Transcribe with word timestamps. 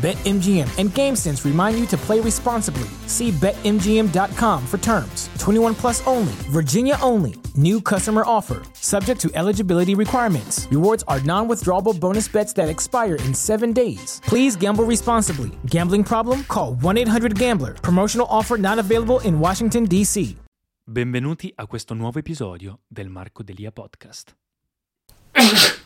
BetMGM 0.00 0.78
and 0.78 0.88
GameSense 0.90 1.44
remind 1.44 1.78
you 1.78 1.84
to 1.88 1.96
play 1.98 2.20
responsibly. 2.20 2.88
See 3.06 3.30
BetMGM.com 3.32 4.66
for 4.66 4.78
terms. 4.78 5.28
21 5.38 5.74
plus 5.74 6.06
only, 6.06 6.32
Virginia 6.48 6.96
only. 7.02 7.34
New 7.54 7.82
customer 7.82 8.22
offer, 8.24 8.62
subject 8.72 9.20
to 9.20 9.30
eligibility 9.34 9.94
requirements. 9.94 10.66
Rewards 10.70 11.04
are 11.06 11.20
non 11.20 11.48
withdrawable 11.48 11.92
bonus 11.98 12.28
bets 12.28 12.54
that 12.54 12.70
expire 12.70 13.16
in 13.26 13.34
seven 13.34 13.74
days. 13.74 14.22
Please 14.24 14.56
gamble 14.56 14.84
responsibly. 14.84 15.50
Gambling 15.66 16.04
problem? 16.04 16.44
Call 16.44 16.74
1 16.80 16.96
800 16.96 17.38
Gambler. 17.38 17.74
Promotional 17.74 18.26
offer 18.30 18.56
not 18.56 18.78
available 18.78 19.20
in 19.20 19.38
Washington, 19.38 19.84
D.C. 19.84 20.36
Benvenuti 20.86 21.52
a 21.56 21.66
questo 21.66 21.94
nuovo 21.94 22.18
episodio 22.18 22.80
del 22.88 23.10
Marco 23.10 23.42
Delia 23.42 23.70
Podcast. 23.70 24.34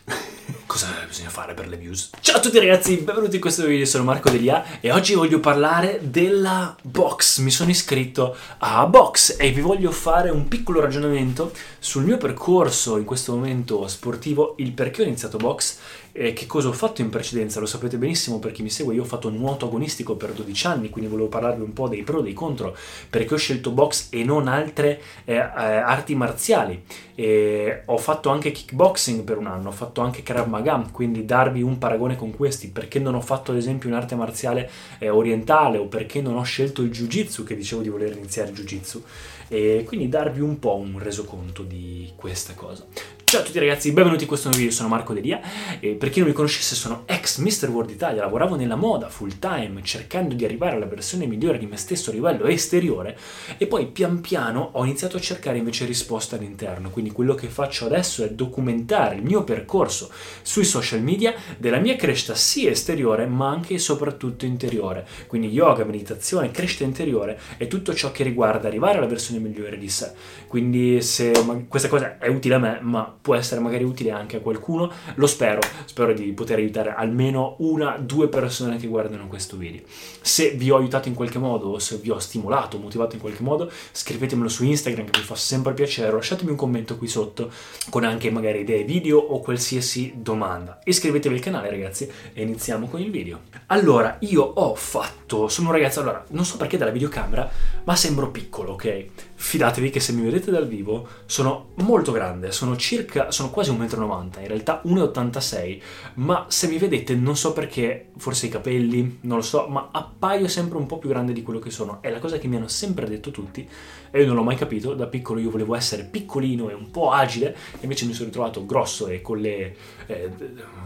Cosa 0.74 0.88
bisogna 1.06 1.28
fare 1.28 1.54
per 1.54 1.68
le 1.68 1.76
views? 1.76 2.10
Ciao 2.20 2.38
a 2.38 2.40
tutti 2.40 2.58
ragazzi, 2.58 2.96
benvenuti 2.96 3.36
in 3.36 3.40
questo 3.40 3.64
video, 3.64 3.86
sono 3.86 4.02
Marco 4.02 4.28
Delia 4.28 4.80
e 4.80 4.90
oggi 4.90 5.14
voglio 5.14 5.38
parlare 5.38 6.00
della 6.02 6.74
box. 6.82 7.38
Mi 7.38 7.52
sono 7.52 7.70
iscritto 7.70 8.34
a 8.58 8.84
Box 8.84 9.36
e 9.38 9.52
vi 9.52 9.60
voglio 9.60 9.92
fare 9.92 10.30
un 10.30 10.48
piccolo 10.48 10.80
ragionamento 10.80 11.52
sul 11.78 12.02
mio 12.02 12.16
percorso 12.16 12.96
in 12.96 13.04
questo 13.04 13.36
momento 13.36 13.86
sportivo, 13.86 14.56
il 14.58 14.72
perché 14.72 15.02
ho 15.02 15.04
iniziato 15.04 15.36
Box 15.36 15.76
e 16.16 16.32
che 16.32 16.46
cosa 16.46 16.68
ho 16.68 16.72
fatto 16.72 17.00
in 17.00 17.10
precedenza. 17.10 17.58
Lo 17.58 17.66
sapete 17.66 17.98
benissimo 17.98 18.38
per 18.38 18.52
chi 18.52 18.62
mi 18.62 18.70
segue, 18.70 18.94
io 18.94 19.02
ho 19.02 19.04
fatto 19.06 19.30
nuoto 19.30 19.66
agonistico 19.66 20.14
per 20.14 20.30
12 20.30 20.66
anni, 20.68 20.88
quindi 20.88 21.10
volevo 21.10 21.28
parlarvi 21.28 21.62
un 21.62 21.72
po' 21.72 21.88
dei 21.88 22.04
pro 22.04 22.20
e 22.20 22.22
dei 22.22 22.32
contro, 22.32 22.76
perché 23.10 23.34
ho 23.34 23.36
scelto 23.36 23.72
Box 23.72 24.08
e 24.10 24.22
non 24.22 24.46
altre 24.46 25.00
eh, 25.24 25.34
eh, 25.34 25.40
arti 25.40 26.14
marziali. 26.14 26.84
E 27.16 27.82
ho 27.86 27.98
fatto 27.98 28.28
anche 28.28 28.52
kickboxing 28.52 29.22
per 29.22 29.38
un 29.38 29.48
anno, 29.48 29.70
ho 29.70 29.72
fatto 29.72 30.02
anche 30.02 30.22
Krav 30.22 30.46
Maga, 30.46 30.88
quindi 30.92 31.24
darvi 31.24 31.62
un 31.62 31.78
paragone 31.78 32.14
con 32.14 32.30
questi, 32.30 32.68
perché 32.68 33.00
non 33.00 33.16
ho 33.16 33.20
fatto 33.20 33.50
ad 33.50 33.56
esempio 33.56 33.88
un'arte 33.88 34.14
marziale 34.14 34.70
eh, 34.98 35.08
orientale 35.08 35.78
o 35.78 35.86
perché 35.86 36.22
non 36.22 36.36
ho 36.36 36.44
scelto 36.44 36.82
il 36.82 36.92
jiu-jitsu 36.92 37.42
che 37.42 37.56
dicevo 37.56 37.82
di 37.82 37.88
voler 37.88 38.16
iniziare 38.16 38.50
il 38.50 38.56
jiu-jitsu 38.56 39.02
e 39.48 39.84
quindi 39.86 40.08
darvi 40.08 40.40
un 40.40 40.58
po' 40.58 40.76
un 40.76 40.98
resoconto 40.98 41.62
di 41.62 42.12
questa 42.16 42.54
cosa. 42.54 42.86
Ciao 43.34 43.42
a 43.42 43.46
tutti 43.46 43.58
ragazzi, 43.58 43.90
benvenuti 43.90 44.22
in 44.22 44.28
questo 44.28 44.46
nuovo 44.46 44.62
video, 44.62 44.76
sono 44.76 44.88
Marco 44.88 45.12
Delia 45.12 45.40
e 45.80 45.94
per 45.94 46.10
chi 46.10 46.20
non 46.20 46.28
mi 46.28 46.34
conoscesse 46.34 46.76
sono 46.76 47.02
ex 47.06 47.38
Mr. 47.38 47.68
World 47.68 47.90
Italia, 47.90 48.22
lavoravo 48.22 48.54
nella 48.54 48.76
moda 48.76 49.08
full 49.08 49.40
time 49.40 49.82
cercando 49.82 50.36
di 50.36 50.44
arrivare 50.44 50.76
alla 50.76 50.86
versione 50.86 51.26
migliore 51.26 51.58
di 51.58 51.66
me 51.66 51.76
stesso 51.76 52.10
a 52.10 52.12
livello 52.12 52.44
esteriore 52.44 53.18
e 53.58 53.66
poi 53.66 53.86
pian 53.86 54.20
piano 54.20 54.68
ho 54.74 54.84
iniziato 54.84 55.16
a 55.16 55.20
cercare 55.20 55.58
invece 55.58 55.84
risposte 55.84 56.36
all'interno, 56.36 56.90
quindi 56.90 57.10
quello 57.10 57.34
che 57.34 57.48
faccio 57.48 57.86
adesso 57.86 58.22
è 58.22 58.30
documentare 58.30 59.16
il 59.16 59.24
mio 59.24 59.42
percorso 59.42 60.12
sui 60.42 60.62
social 60.62 61.02
media 61.02 61.34
della 61.58 61.80
mia 61.80 61.96
crescita 61.96 62.36
sia 62.36 62.70
esteriore 62.70 63.26
ma 63.26 63.48
anche 63.48 63.74
e 63.74 63.78
soprattutto 63.80 64.44
interiore, 64.44 65.08
quindi 65.26 65.48
yoga, 65.48 65.82
meditazione, 65.82 66.52
crescita 66.52 66.84
interiore 66.84 67.40
e 67.56 67.66
tutto 67.66 67.94
ciò 67.94 68.12
che 68.12 68.22
riguarda 68.22 68.68
arrivare 68.68 68.98
alla 68.98 69.08
versione 69.08 69.40
migliore 69.40 69.76
di 69.76 69.88
sé, 69.88 70.12
quindi 70.46 71.02
se 71.02 71.32
questa 71.66 71.88
cosa 71.88 72.18
è 72.18 72.28
utile 72.28 72.54
a 72.54 72.58
me 72.58 72.78
ma 72.80 73.12
può 73.24 73.34
essere 73.34 73.62
magari 73.62 73.84
utile 73.84 74.10
anche 74.10 74.36
a 74.36 74.40
qualcuno, 74.40 74.92
lo 75.14 75.26
spero, 75.26 75.60
spero 75.86 76.12
di 76.12 76.30
poter 76.32 76.58
aiutare 76.58 76.92
almeno 76.94 77.54
una, 77.60 77.96
due 77.96 78.28
persone 78.28 78.76
che 78.76 78.86
guardano 78.86 79.28
questo 79.28 79.56
video. 79.56 79.80
Se 80.20 80.50
vi 80.50 80.70
ho 80.70 80.76
aiutato 80.76 81.08
in 81.08 81.14
qualche 81.14 81.38
modo, 81.38 81.70
o 81.70 81.78
se 81.78 81.96
vi 81.96 82.10
ho 82.10 82.18
stimolato, 82.18 82.76
motivato 82.76 83.14
in 83.14 83.22
qualche 83.22 83.42
modo, 83.42 83.70
scrivetemelo 83.92 84.50
su 84.50 84.64
Instagram 84.64 85.08
che 85.08 85.20
mi 85.20 85.24
fa 85.24 85.36
sempre 85.36 85.72
piacere, 85.72 86.12
lasciatemi 86.12 86.50
un 86.50 86.56
commento 86.56 86.98
qui 86.98 87.08
sotto 87.08 87.50
con 87.88 88.04
anche 88.04 88.30
magari 88.30 88.60
idee 88.60 88.84
video 88.84 89.20
o 89.20 89.40
qualsiasi 89.40 90.12
domanda. 90.16 90.80
Iscrivetevi 90.84 91.36
al 91.36 91.40
canale 91.40 91.70
ragazzi 91.70 92.06
e 92.34 92.42
iniziamo 92.42 92.88
con 92.88 93.00
il 93.00 93.10
video. 93.10 93.40
Allora, 93.68 94.18
io 94.20 94.42
ho 94.42 94.74
fatto, 94.74 95.48
sono 95.48 95.68
un 95.68 95.74
ragazzo, 95.74 96.00
allora, 96.00 96.22
non 96.28 96.44
so 96.44 96.58
perché 96.58 96.76
dalla 96.76 96.90
videocamera, 96.90 97.50
ma 97.84 97.96
sembro 97.96 98.30
piccolo, 98.30 98.72
ok? 98.72 99.06
Fidatevi 99.44 99.90
che 99.90 100.00
se 100.00 100.14
mi 100.14 100.22
vedete 100.22 100.50
dal 100.50 100.66
vivo 100.66 101.06
sono 101.26 101.72
molto 101.74 102.12
grande, 102.12 102.50
sono 102.50 102.78
circa, 102.78 103.30
sono 103.30 103.50
quasi 103.50 103.70
1,90 103.70 104.06
m, 104.06 104.30
in 104.40 104.46
realtà 104.46 104.80
1,86 104.86 105.80
m, 106.14 106.22
ma 106.24 106.46
se 106.48 106.66
mi 106.66 106.78
vedete 106.78 107.14
non 107.14 107.36
so 107.36 107.52
perché, 107.52 108.08
forse 108.16 108.46
i 108.46 108.48
capelli, 108.48 109.18
non 109.20 109.36
lo 109.36 109.42
so, 109.42 109.66
ma 109.68 109.90
appaio 109.92 110.48
sempre 110.48 110.78
un 110.78 110.86
po' 110.86 110.96
più 110.96 111.10
grande 111.10 111.34
di 111.34 111.42
quello 111.42 111.58
che 111.58 111.68
sono. 111.68 111.98
È 112.00 112.08
la 112.08 112.20
cosa 112.20 112.38
che 112.38 112.48
mi 112.48 112.56
hanno 112.56 112.68
sempre 112.68 113.06
detto 113.06 113.30
tutti 113.30 113.68
e 114.10 114.20
io 114.20 114.26
non 114.26 114.36
l'ho 114.36 114.42
mai 114.44 114.56
capito, 114.56 114.94
da 114.94 115.08
piccolo 115.08 115.40
io 115.40 115.50
volevo 115.50 115.74
essere 115.74 116.04
piccolino 116.04 116.70
e 116.70 116.72
un 116.72 116.90
po' 116.90 117.10
agile, 117.10 117.54
e 117.72 117.80
invece 117.82 118.06
mi 118.06 118.14
sono 118.14 118.26
ritrovato 118.26 118.64
grosso 118.64 119.08
e 119.08 119.20
con 119.20 119.38
le... 119.38 119.76
Eh, 120.06 120.30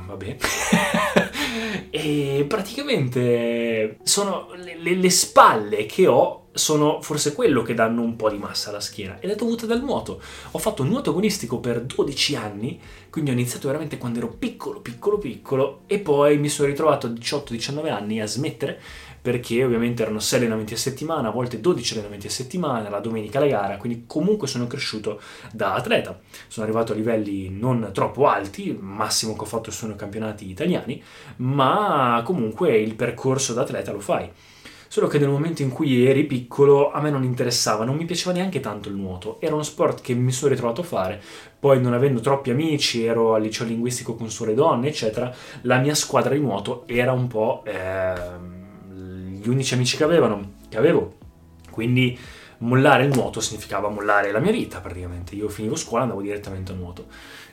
vabbè. 0.06 0.36
e 1.90 2.44
praticamente 2.48 3.98
sono 4.02 4.48
le, 4.56 4.76
le, 4.76 4.94
le 4.96 5.10
spalle 5.10 5.86
che 5.86 6.08
ho 6.08 6.47
sono 6.58 7.00
forse 7.00 7.32
quello 7.32 7.62
che 7.62 7.72
danno 7.72 8.02
un 8.02 8.16
po' 8.16 8.28
di 8.28 8.36
massa 8.36 8.68
alla 8.70 8.80
schiena 8.80 9.18
ed 9.20 9.30
è 9.30 9.34
dovuta 9.34 9.64
dal 9.64 9.80
nuoto. 9.80 10.20
Ho 10.50 10.58
fatto 10.58 10.82
nuoto 10.82 11.10
agonistico 11.10 11.58
per 11.58 11.82
12 11.82 12.36
anni, 12.36 12.80
quindi 13.08 13.30
ho 13.30 13.32
iniziato 13.32 13.68
veramente 13.68 13.96
quando 13.96 14.18
ero 14.18 14.28
piccolo, 14.28 14.80
piccolo, 14.80 15.18
piccolo 15.18 15.80
e 15.86 15.98
poi 16.00 16.36
mi 16.38 16.48
sono 16.48 16.68
ritrovato 16.68 17.06
a 17.06 17.10
18-19 17.10 17.90
anni 17.90 18.20
a 18.20 18.26
smettere 18.26 18.80
perché 19.20 19.62
ovviamente 19.64 20.02
erano 20.02 20.20
6 20.20 20.38
allenamenti 20.38 20.74
a 20.74 20.76
settimana, 20.76 21.28
a 21.28 21.32
volte 21.32 21.60
12 21.60 21.94
allenamenti 21.94 22.28
a 22.28 22.30
settimana, 22.30 22.88
la 22.88 23.00
domenica 23.00 23.40
la 23.40 23.46
gara, 23.46 23.76
quindi 23.76 24.04
comunque 24.06 24.46
sono 24.46 24.66
cresciuto 24.66 25.20
da 25.52 25.74
atleta. 25.74 26.18
Sono 26.46 26.64
arrivato 26.64 26.92
a 26.92 26.94
livelli 26.94 27.50
non 27.50 27.90
troppo 27.92 28.26
alti, 28.26 28.76
massimo 28.80 29.34
che 29.34 29.40
ho 29.40 29.46
fatto 29.46 29.70
sono 29.70 29.96
campionati 29.96 30.48
italiani, 30.48 31.02
ma 31.36 32.22
comunque 32.24 32.78
il 32.78 32.94
percorso 32.94 33.52
da 33.52 33.62
atleta 33.62 33.92
lo 33.92 34.00
fai. 34.00 34.30
Solo 34.90 35.06
che 35.06 35.18
nel 35.18 35.28
momento 35.28 35.60
in 35.60 35.68
cui 35.68 36.06
eri 36.06 36.24
piccolo 36.24 36.90
a 36.90 37.02
me 37.02 37.10
non 37.10 37.22
interessava, 37.22 37.84
non 37.84 37.94
mi 37.94 38.06
piaceva 38.06 38.32
neanche 38.32 38.60
tanto 38.60 38.88
il 38.88 38.94
nuoto. 38.94 39.36
Era 39.38 39.52
uno 39.52 39.62
sport 39.62 40.00
che 40.00 40.14
mi 40.14 40.32
sono 40.32 40.50
ritrovato 40.50 40.80
a 40.80 40.84
fare. 40.84 41.20
Poi 41.60 41.78
non 41.78 41.92
avendo 41.92 42.20
troppi 42.20 42.50
amici, 42.50 43.04
ero 43.04 43.34
al 43.34 43.42
liceo 43.42 43.66
linguistico 43.66 44.14
con 44.14 44.30
sole 44.30 44.54
donne, 44.54 44.88
eccetera, 44.88 45.30
la 45.62 45.78
mia 45.78 45.94
squadra 45.94 46.32
di 46.32 46.40
nuoto 46.40 46.84
era 46.86 47.12
un 47.12 47.26
po' 47.26 47.62
eh, 47.66 48.14
gli 49.40 49.48
unici 49.48 49.74
amici 49.74 49.98
che 49.98 50.04
avevano, 50.04 50.52
che 50.70 50.78
avevo. 50.78 51.16
Quindi 51.70 52.18
mollare 52.58 53.04
il 53.04 53.12
nuoto 53.14 53.40
significava 53.40 53.88
mollare 53.88 54.32
la 54.32 54.40
mia 54.40 54.52
vita 54.52 54.80
praticamente. 54.80 55.34
Io 55.34 55.50
finivo 55.50 55.76
scuola 55.76 56.00
e 56.00 56.04
andavo 56.04 56.22
direttamente 56.22 56.72
a 56.72 56.74
nuoto. 56.74 57.06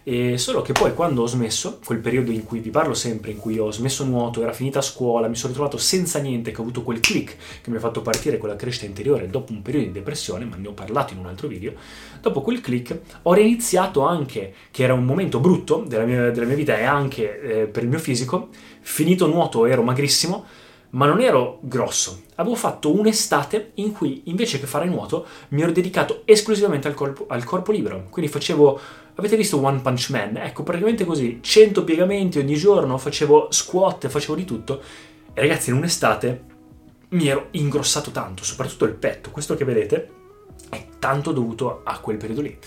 E 0.08 0.38
solo 0.38 0.62
che 0.62 0.72
poi 0.72 0.94
quando 0.94 1.24
ho 1.24 1.26
smesso, 1.26 1.80
quel 1.84 1.98
periodo 1.98 2.30
in 2.30 2.44
cui 2.44 2.60
vi 2.60 2.70
parlo 2.70 2.94
sempre, 2.94 3.32
in 3.32 3.38
cui 3.38 3.58
ho 3.58 3.72
smesso 3.72 4.06
nuoto, 4.06 4.44
era 4.44 4.54
finita 4.54 4.80
scuola, 4.80 5.28
mi 5.28 5.34
sono 5.34 5.48
ritrovato 5.48 5.80
senza 5.80 6.20
niente, 6.20 6.52
che 6.52 6.60
ho 6.60 6.62
avuto 6.62 6.84
quel 6.84 7.00
click 7.00 7.36
che 7.64 7.72
mi 7.72 7.78
ha 7.78 7.80
fatto 7.80 8.04
partire 8.04 8.38
con 8.38 8.48
la 8.48 8.56
crescita 8.56 8.86
interiore 8.86 9.28
dopo 9.28 9.52
un 9.52 9.64
periodo 9.64 9.88
di 9.88 9.92
depressione, 9.94 10.46
ma 10.46 10.58
ne 10.58 10.68
ho 10.68 10.74
parlato 10.74 11.14
in 11.14 11.20
un 11.20 11.26
altro 11.26 11.48
video, 11.48 11.74
dopo 12.22 12.42
quel 12.42 12.62
click 12.62 13.00
ho 13.24 13.34
reiniziato 13.34 14.02
anche, 14.02 14.54
che 14.70 14.84
era 14.84 14.94
un 14.94 15.06
momento 15.06 15.40
brutto 15.40 15.84
della 15.88 16.06
mia, 16.06 16.30
della 16.30 16.46
mia 16.46 16.56
vita 16.56 16.78
e 16.78 16.84
anche 16.84 17.42
eh, 17.42 17.66
per 17.66 17.82
il 17.82 17.90
mio 17.90 17.98
fisico, 17.98 18.50
finito 18.82 19.26
nuoto 19.26 19.66
ero 19.66 19.82
magrissimo, 19.82 20.46
ma 20.96 21.08
non 21.08 21.20
ero 21.20 21.60
grosso. 21.62 22.22
Avevo 22.36 22.56
fatto 22.56 22.94
un'estate 22.94 23.72
in 23.76 23.92
cui 23.92 24.22
invece 24.26 24.60
che 24.60 24.66
fare 24.66 24.86
nuoto 24.86 25.26
mi 25.50 25.62
ero 25.62 25.72
dedicato 25.72 26.22
esclusivamente 26.26 26.88
al 26.88 26.94
corpo, 26.94 27.26
al 27.28 27.44
corpo 27.44 27.72
libero. 27.72 28.08
Quindi 28.10 28.32
facevo, 28.32 28.80
avete 29.16 29.36
visto 29.36 29.62
One 29.62 29.80
Punch 29.80 30.10
Man? 30.10 30.38
Ecco, 30.38 30.64
praticamente 30.64 31.06
così, 31.06 31.40
100 31.42 31.84
piegamenti 31.84 32.40
ogni 32.40 32.56
giorno, 32.56 32.98
facevo 32.98 33.48
squat, 33.50 34.08
facevo 34.08 34.36
di 34.36 34.46
tutto. 34.46 34.82
E 35.34 35.42
ragazzi, 35.42 35.70
in 35.70 35.78
un'estate 35.78 36.44
mi 37.10 37.28
ero 37.28 37.48
ingrossato 37.52 38.12
tanto, 38.12 38.44
soprattutto 38.44 38.86
il 38.86 38.94
petto. 38.94 39.32
Questo 39.32 39.56
che 39.56 39.66
vedete 39.66 40.10
è 40.70 40.86
tanto 41.00 41.32
dovuto 41.32 41.82
a 41.84 42.00
quel 42.00 42.18
periodo 42.18 42.42
lì. 42.42 42.58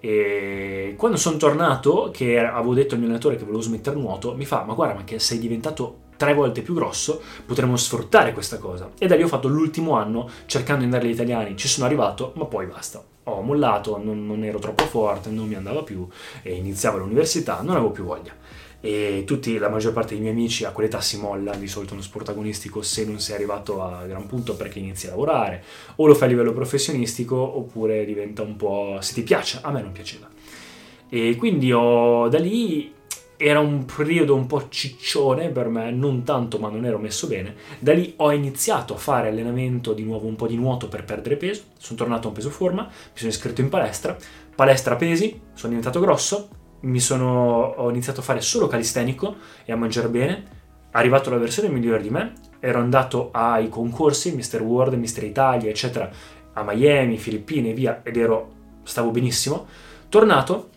E 0.00 0.94
quando 0.96 1.16
sono 1.16 1.36
tornato, 1.36 2.10
che 2.12 2.38
avevo 2.38 2.74
detto 2.74 2.94
al 2.94 3.00
mio 3.00 3.08
allenatore 3.08 3.36
che 3.36 3.44
volevo 3.44 3.62
smettere 3.62 3.96
nuoto, 3.96 4.34
mi 4.34 4.44
fa: 4.44 4.62
Ma 4.64 4.74
guarda, 4.74 4.94
ma 4.94 5.04
che 5.04 5.18
sei 5.18 5.38
diventato 5.38 6.06
tre 6.16 6.34
volte 6.34 6.62
più 6.62 6.74
grosso, 6.74 7.20
potremmo 7.46 7.76
sfruttare 7.76 8.32
questa 8.32 8.58
cosa. 8.58 8.90
E 8.98 9.06
da 9.06 9.16
lì 9.16 9.22
ho 9.22 9.28
fatto 9.28 9.48
l'ultimo 9.48 9.96
anno 9.96 10.28
cercando 10.46 10.80
di 10.80 10.86
andare 10.86 11.06
agli 11.06 11.14
italiani, 11.14 11.56
ci 11.56 11.68
sono 11.68 11.86
arrivato, 11.86 12.32
ma 12.36 12.44
poi 12.44 12.66
basta. 12.66 13.02
Ho 13.28 13.42
mollato, 13.42 14.02
non, 14.02 14.26
non 14.26 14.44
ero 14.44 14.58
troppo 14.58 14.84
forte, 14.84 15.30
non 15.30 15.46
mi 15.46 15.54
andava 15.54 15.82
più, 15.82 16.06
e 16.42 16.54
iniziavo 16.54 16.98
l'università, 16.98 17.60
non 17.60 17.76
avevo 17.76 17.90
più 17.90 18.04
voglia. 18.04 18.34
E 18.80 19.24
tutti, 19.26 19.58
la 19.58 19.68
maggior 19.68 19.92
parte 19.92 20.14
dei 20.14 20.20
miei 20.20 20.32
amici 20.32 20.64
a 20.64 20.70
quell'età 20.70 21.00
si 21.00 21.18
molla 21.18 21.54
di 21.56 21.66
solito 21.66 21.94
uno 21.94 22.02
sport 22.02 22.28
agonistico 22.28 22.80
se 22.80 23.04
non 23.04 23.18
sei 23.18 23.34
arrivato 23.34 23.82
a 23.82 24.06
gran 24.06 24.26
punto 24.26 24.54
perché 24.54 24.78
inizi 24.78 25.06
a 25.06 25.10
lavorare? 25.10 25.64
O 25.96 26.06
lo 26.06 26.14
fai 26.14 26.28
a 26.28 26.30
livello 26.30 26.52
professionistico 26.52 27.36
oppure 27.36 28.04
diventa 28.04 28.42
un 28.42 28.54
po' 28.56 28.98
se 29.00 29.14
ti 29.14 29.22
piace, 29.22 29.58
a 29.62 29.72
me 29.72 29.82
non 29.82 29.90
piaceva. 29.90 30.28
E 31.08 31.34
quindi 31.36 31.72
ho, 31.72 32.28
da 32.28 32.38
lì 32.38 32.92
era 33.38 33.60
un 33.60 33.84
periodo 33.84 34.34
un 34.34 34.46
po' 34.46 34.68
ciccione 34.68 35.50
per 35.50 35.68
me, 35.68 35.92
non 35.92 36.24
tanto 36.24 36.58
ma 36.58 36.68
non 36.68 36.84
ero 36.84 36.98
messo 36.98 37.28
bene. 37.28 37.54
Da 37.78 37.92
lì 37.92 38.12
ho 38.16 38.32
iniziato 38.32 38.94
a 38.94 38.98
fare 38.98 39.28
allenamento 39.28 39.92
di 39.92 40.02
nuovo, 40.02 40.26
un 40.26 40.34
po' 40.34 40.48
di 40.48 40.56
nuoto 40.56 40.88
per 40.88 41.04
perdere 41.04 41.36
peso, 41.36 41.62
sono 41.78 41.98
tornato 41.98 42.26
a 42.26 42.30
un 42.30 42.36
peso 42.36 42.50
forma, 42.50 42.82
mi 42.82 42.90
sono 43.14 43.30
iscritto 43.30 43.60
in 43.60 43.68
palestra, 43.68 44.16
palestra 44.54 44.96
pesi, 44.96 45.40
sono 45.54 45.68
diventato 45.68 46.00
grosso, 46.00 46.48
sono, 46.96 47.74
ho 47.76 47.88
iniziato 47.90 48.20
a 48.20 48.24
fare 48.24 48.40
solo 48.40 48.66
calistenico 48.66 49.36
e 49.64 49.70
a 49.70 49.76
mangiare 49.76 50.08
bene, 50.08 50.44
arrivato 50.90 51.30
la 51.30 51.38
versione 51.38 51.68
migliore 51.68 52.02
di 52.02 52.10
me, 52.10 52.32
ero 52.58 52.80
andato 52.80 53.30
ai 53.32 53.68
concorsi, 53.68 54.34
Mr. 54.34 54.62
World, 54.62 54.94
Mr. 54.94 55.22
Italia, 55.22 55.70
eccetera, 55.70 56.10
a 56.54 56.64
Miami, 56.64 57.18
Filippine 57.18 57.70
e 57.70 57.72
via, 57.72 58.00
ed 58.02 58.16
ero, 58.16 58.52
stavo 58.82 59.12
benissimo. 59.12 59.66
Tornato, 60.08 60.70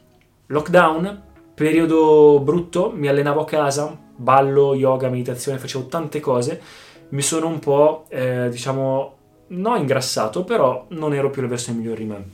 lockdown, 0.47 1.29
periodo 1.53 2.39
brutto, 2.39 2.91
mi 2.93 3.07
allenavo 3.07 3.41
a 3.41 3.45
casa, 3.45 3.97
ballo, 4.15 4.75
yoga, 4.75 5.09
meditazione, 5.09 5.57
facevo 5.57 5.87
tante 5.87 6.19
cose, 6.19 6.61
mi 7.09 7.21
sono 7.21 7.47
un 7.47 7.59
po', 7.59 8.05
eh, 8.09 8.47
diciamo, 8.49 9.17
non 9.47 9.79
ingrassato, 9.79 10.43
però 10.43 10.85
non 10.89 11.13
ero 11.13 11.29
più 11.29 11.41
la 11.41 11.47
versione 11.47 11.79
migliore 11.79 11.99
di 11.99 12.05
me. 12.05 12.29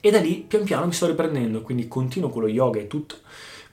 E 0.00 0.10
da 0.10 0.18
lì 0.18 0.44
pian 0.46 0.64
piano 0.64 0.86
mi 0.86 0.92
sto 0.92 1.06
riprendendo, 1.06 1.62
quindi 1.62 1.88
continuo 1.88 2.28
con 2.28 2.42
lo 2.42 2.48
yoga 2.48 2.80
e 2.80 2.86
tutto, 2.86 3.16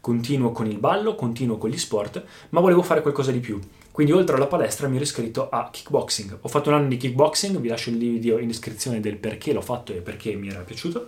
continuo 0.02 0.52
con 0.52 0.68
il 0.68 0.78
ballo, 0.78 1.16
continuo 1.16 1.58
con 1.58 1.70
gli 1.70 1.78
sport, 1.78 2.24
ma 2.50 2.60
volevo 2.60 2.82
fare 2.82 3.02
qualcosa 3.02 3.32
di 3.32 3.40
più. 3.40 3.60
Quindi 3.92 4.14
oltre 4.14 4.36
alla 4.36 4.48
palestra 4.48 4.88
mi 4.88 4.96
ero 4.96 5.04
iscritto 5.04 5.50
a 5.50 5.70
kickboxing. 5.72 6.38
Ho 6.42 6.48
fatto 6.48 6.70
un 6.70 6.76
anno 6.76 6.88
di 6.88 6.98
kickboxing, 6.98 7.58
vi 7.58 7.68
lascio 7.68 7.90
il 7.90 7.98
video 7.98 8.38
in 8.38 8.48
descrizione 8.48 9.00
del 9.00 9.18
perché 9.18 9.54
l'ho 9.54 9.62
fatto 9.62 9.92
e 9.92 10.02
perché 10.02 10.36
mi 10.36 10.50
era 10.50 10.62
piaciuto 10.62 11.08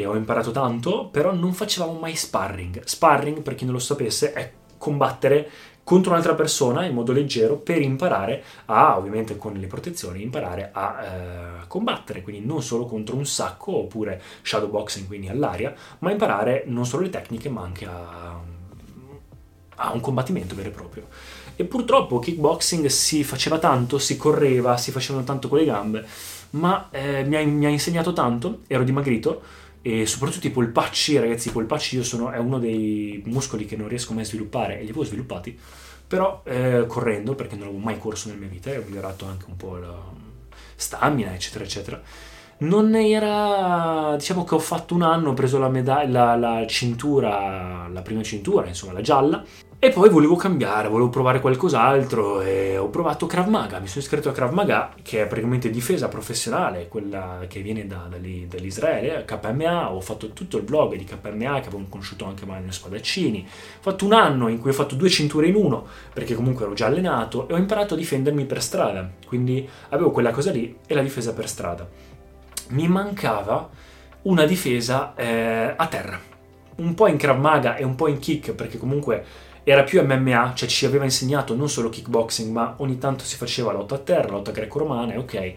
e 0.00 0.06
ho 0.06 0.14
imparato 0.14 0.50
tanto, 0.50 1.08
però 1.10 1.32
non 1.32 1.52
facevamo 1.52 1.98
mai 1.98 2.14
sparring. 2.14 2.82
Sparring, 2.84 3.40
per 3.40 3.54
chi 3.54 3.64
non 3.64 3.74
lo 3.74 3.80
sapesse, 3.80 4.32
è 4.32 4.52
combattere 4.78 5.50
contro 5.82 6.10
un'altra 6.10 6.34
persona 6.34 6.84
in 6.84 6.94
modo 6.94 7.12
leggero 7.12 7.56
per 7.56 7.80
imparare 7.80 8.42
a, 8.64 8.98
ovviamente 8.98 9.36
con 9.36 9.52
le 9.52 9.68
protezioni, 9.68 10.20
imparare 10.20 10.70
a 10.72 11.04
eh, 11.04 11.66
combattere, 11.68 12.22
quindi 12.22 12.44
non 12.44 12.60
solo 12.60 12.86
contro 12.86 13.14
un 13.14 13.24
sacco 13.24 13.76
oppure 13.76 14.20
shadowboxing, 14.42 15.06
quindi 15.06 15.28
all'aria, 15.28 15.72
ma 16.00 16.10
imparare 16.10 16.64
non 16.66 16.84
solo 16.84 17.04
le 17.04 17.10
tecniche 17.10 17.48
ma 17.48 17.62
anche 17.62 17.86
a, 17.86 18.40
a 19.76 19.92
un 19.92 20.00
combattimento 20.00 20.56
vero 20.56 20.70
e 20.70 20.72
proprio. 20.72 21.06
E 21.54 21.64
purtroppo 21.64 22.18
kickboxing 22.18 22.86
si 22.86 23.22
faceva 23.22 23.58
tanto, 23.58 23.98
si 23.98 24.16
correva, 24.16 24.76
si 24.76 24.90
facevano 24.90 25.24
tanto 25.24 25.48
con 25.48 25.58
le 25.58 25.64
gambe, 25.64 26.04
ma 26.50 26.88
eh, 26.90 27.22
mi, 27.22 27.36
ha, 27.36 27.46
mi 27.46 27.64
ha 27.64 27.68
insegnato 27.68 28.12
tanto, 28.12 28.62
ero 28.66 28.82
dimagrito, 28.82 29.40
e 29.86 30.04
soprattutto 30.04 30.48
i 30.48 30.50
polpacci, 30.50 31.16
ragazzi, 31.16 31.46
i 31.46 31.52
polpacci 31.52 31.94
io 31.94 32.02
sono, 32.02 32.32
è 32.32 32.38
uno 32.38 32.58
dei 32.58 33.22
muscoli 33.26 33.66
che 33.66 33.76
non 33.76 33.86
riesco 33.86 34.14
mai 34.14 34.24
a 34.24 34.26
sviluppare 34.26 34.80
e 34.80 34.82
li 34.82 34.88
avevo 34.88 35.04
sviluppati, 35.04 35.56
però 36.08 36.42
eh, 36.44 36.86
correndo, 36.88 37.36
perché 37.36 37.54
non 37.54 37.68
avevo 37.68 37.80
mai 37.84 37.96
corso 37.96 38.26
nella 38.26 38.40
mia 38.40 38.48
vita 38.48 38.72
e 38.72 38.78
ho 38.78 38.82
migliorato 38.84 39.26
anche 39.26 39.44
un 39.46 39.56
po' 39.56 39.76
la 39.76 39.96
stamina, 40.74 41.32
eccetera, 41.32 41.62
eccetera. 41.62 42.02
Non 42.58 42.96
era, 42.96 44.16
diciamo 44.18 44.42
che 44.42 44.56
ho 44.56 44.58
fatto 44.58 44.92
un 44.92 45.02
anno, 45.02 45.30
ho 45.30 45.34
preso 45.34 45.60
la, 45.60 45.68
medaglia, 45.68 46.34
la, 46.34 46.58
la 46.58 46.66
cintura, 46.66 47.86
la 47.86 48.02
prima 48.02 48.24
cintura, 48.24 48.66
insomma 48.66 48.92
la 48.92 49.02
gialla, 49.02 49.44
e 49.78 49.90
poi 49.90 50.08
volevo 50.08 50.36
cambiare, 50.36 50.88
volevo 50.88 51.10
provare 51.10 51.38
qualcos'altro 51.38 52.40
e 52.40 52.78
ho 52.78 52.88
provato 52.88 53.26
Krav 53.26 53.46
Maga, 53.46 53.78
mi 53.78 53.86
sono 53.86 54.00
iscritto 54.00 54.30
a 54.30 54.32
Krav 54.32 54.50
Maga 54.50 54.94
che 55.02 55.22
è 55.22 55.26
praticamente 55.26 55.68
difesa 55.68 56.08
professionale, 56.08 56.88
quella 56.88 57.44
che 57.46 57.60
viene 57.60 57.86
da, 57.86 58.06
da 58.08 58.16
lì, 58.16 58.46
dall'Israele, 58.48 59.26
KMA, 59.26 59.92
ho 59.92 60.00
fatto 60.00 60.30
tutto 60.30 60.56
il 60.56 60.62
blog 60.62 60.96
di 60.96 61.04
KMA 61.04 61.60
che 61.60 61.68
avevo 61.68 61.84
conosciuto 61.90 62.24
anche 62.24 62.46
Mario 62.46 62.72
Spadaccini, 62.72 63.46
ho 63.46 63.82
fatto 63.82 64.06
un 64.06 64.14
anno 64.14 64.48
in 64.48 64.58
cui 64.58 64.70
ho 64.70 64.72
fatto 64.72 64.94
due 64.94 65.10
cinture 65.10 65.48
in 65.48 65.54
uno 65.54 65.86
perché 66.10 66.34
comunque 66.34 66.64
ero 66.64 66.72
già 66.72 66.86
allenato 66.86 67.46
e 67.46 67.52
ho 67.52 67.58
imparato 67.58 67.92
a 67.92 67.98
difendermi 67.98 68.46
per 68.46 68.62
strada, 68.62 69.10
quindi 69.26 69.68
avevo 69.90 70.10
quella 70.10 70.30
cosa 70.30 70.52
lì 70.52 70.74
e 70.86 70.94
la 70.94 71.02
difesa 71.02 71.34
per 71.34 71.48
strada. 71.48 71.86
Mi 72.68 72.88
mancava 72.88 73.68
una 74.22 74.46
difesa 74.46 75.14
eh, 75.14 75.74
a 75.76 75.86
terra, 75.86 76.18
un 76.76 76.94
po' 76.94 77.08
in 77.08 77.18
Krav 77.18 77.38
Maga 77.38 77.76
e 77.76 77.84
un 77.84 77.94
po' 77.94 78.08
in 78.08 78.18
kick 78.18 78.52
perché 78.52 78.78
comunque 78.78 79.44
era 79.68 79.82
più 79.82 80.00
MMA, 80.00 80.52
cioè 80.54 80.68
ci 80.68 80.86
aveva 80.86 81.02
insegnato 81.02 81.56
non 81.56 81.68
solo 81.68 81.88
kickboxing, 81.88 82.52
ma 82.52 82.74
ogni 82.78 82.98
tanto 82.98 83.24
si 83.24 83.36
faceva 83.36 83.72
lotta 83.72 83.96
a 83.96 83.98
terra, 83.98 84.30
lotta 84.30 84.52
greco-romana, 84.52 85.18
ok. 85.18 85.54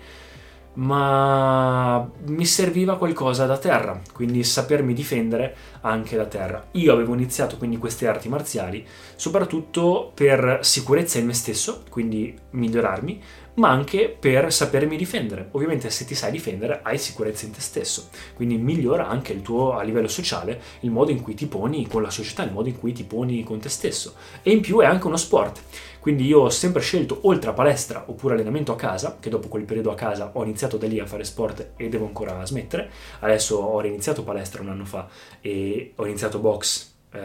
Ma 0.74 2.10
mi 2.26 2.46
serviva 2.46 2.98
qualcosa 2.98 3.46
da 3.46 3.60
terra, 3.60 4.02
quindi 4.12 4.44
sapermi 4.44 4.96
difendere 4.96 5.56
anche 5.82 6.16
da 6.16 6.26
terra. 6.26 6.70
Io 6.72 6.92
avevo 6.92 7.14
iniziato 7.14 7.58
quindi 7.58 7.78
queste 7.78 8.08
arti 8.08 8.30
marziali 8.30 8.84
soprattutto 9.16 10.12
per 10.16 10.58
sicurezza 10.64 11.20
in 11.20 11.28
me 11.28 11.34
stesso, 11.34 11.84
quindi 11.88 12.36
migliorarmi, 12.52 13.22
ma 13.60 13.70
anche 13.70 14.16
per 14.18 14.52
sapermi 14.52 14.98
difendere. 14.98 15.50
Ovviamente 15.52 15.90
se 15.90 16.06
ti 16.06 16.16
sai 16.16 16.32
difendere 16.32 16.80
hai 16.82 16.98
sicurezza 16.98 17.46
in 17.46 17.52
te 17.52 17.60
stesso, 17.60 18.10
quindi 18.34 18.58
migliora 18.58 19.08
anche 19.08 19.34
il 19.34 19.42
tuo 19.42 19.74
a 19.74 19.84
livello 19.84 20.08
sociale, 20.08 20.62
il 20.82 20.92
modo 20.92 21.12
in 21.12 21.22
cui 21.22 21.36
ti 21.36 21.46
poni 21.46 21.86
con 21.88 22.02
la 22.02 22.10
società, 22.10 22.44
il 22.44 22.54
modo 22.54 22.70
in 22.70 22.80
cui 22.80 22.94
ti 22.94 23.04
poni 23.04 23.44
con 23.44 23.60
te 23.60 23.70
stesso. 23.70 24.16
E 24.42 24.52
in 24.52 24.62
più 24.62 24.80
è 24.80 24.86
anche 24.86 25.08
uno 25.08 25.18
sport. 25.18 25.62
Quindi 26.00 26.26
io 26.26 26.40
ho 26.40 26.50
sempre 26.50 26.82
scelto, 26.82 27.20
oltre 27.24 27.50
a 27.50 27.54
palestra 27.54 28.06
oppure 28.08 28.36
allenamento 28.36 28.72
a 28.72 28.78
casa, 28.78 29.18
che 29.20 29.30
dopo 29.30 29.50
quel 29.50 29.66
periodo 29.66 29.92
a 29.92 29.96
casa 29.96 30.32
ho 30.34 30.44
iniziato 30.44 30.78
da 30.78 30.88
lì 30.88 30.98
a 30.98 31.06
fare 31.06 31.26
sport 31.26 31.72
e 31.76 31.90
devo 31.90 32.06
ancora 32.06 32.46
smettere, 32.46 32.90
adesso 33.20 33.58
ho 33.58 33.82
reiniziato 33.82 34.24
palestra 34.24 34.62
un 34.62 34.70
anno 34.70 34.86
fa 34.86 35.08
e 35.42 35.92
ho 35.96 36.06
iniziato 36.06 36.40
box 36.40 36.89
eh, 37.12 37.20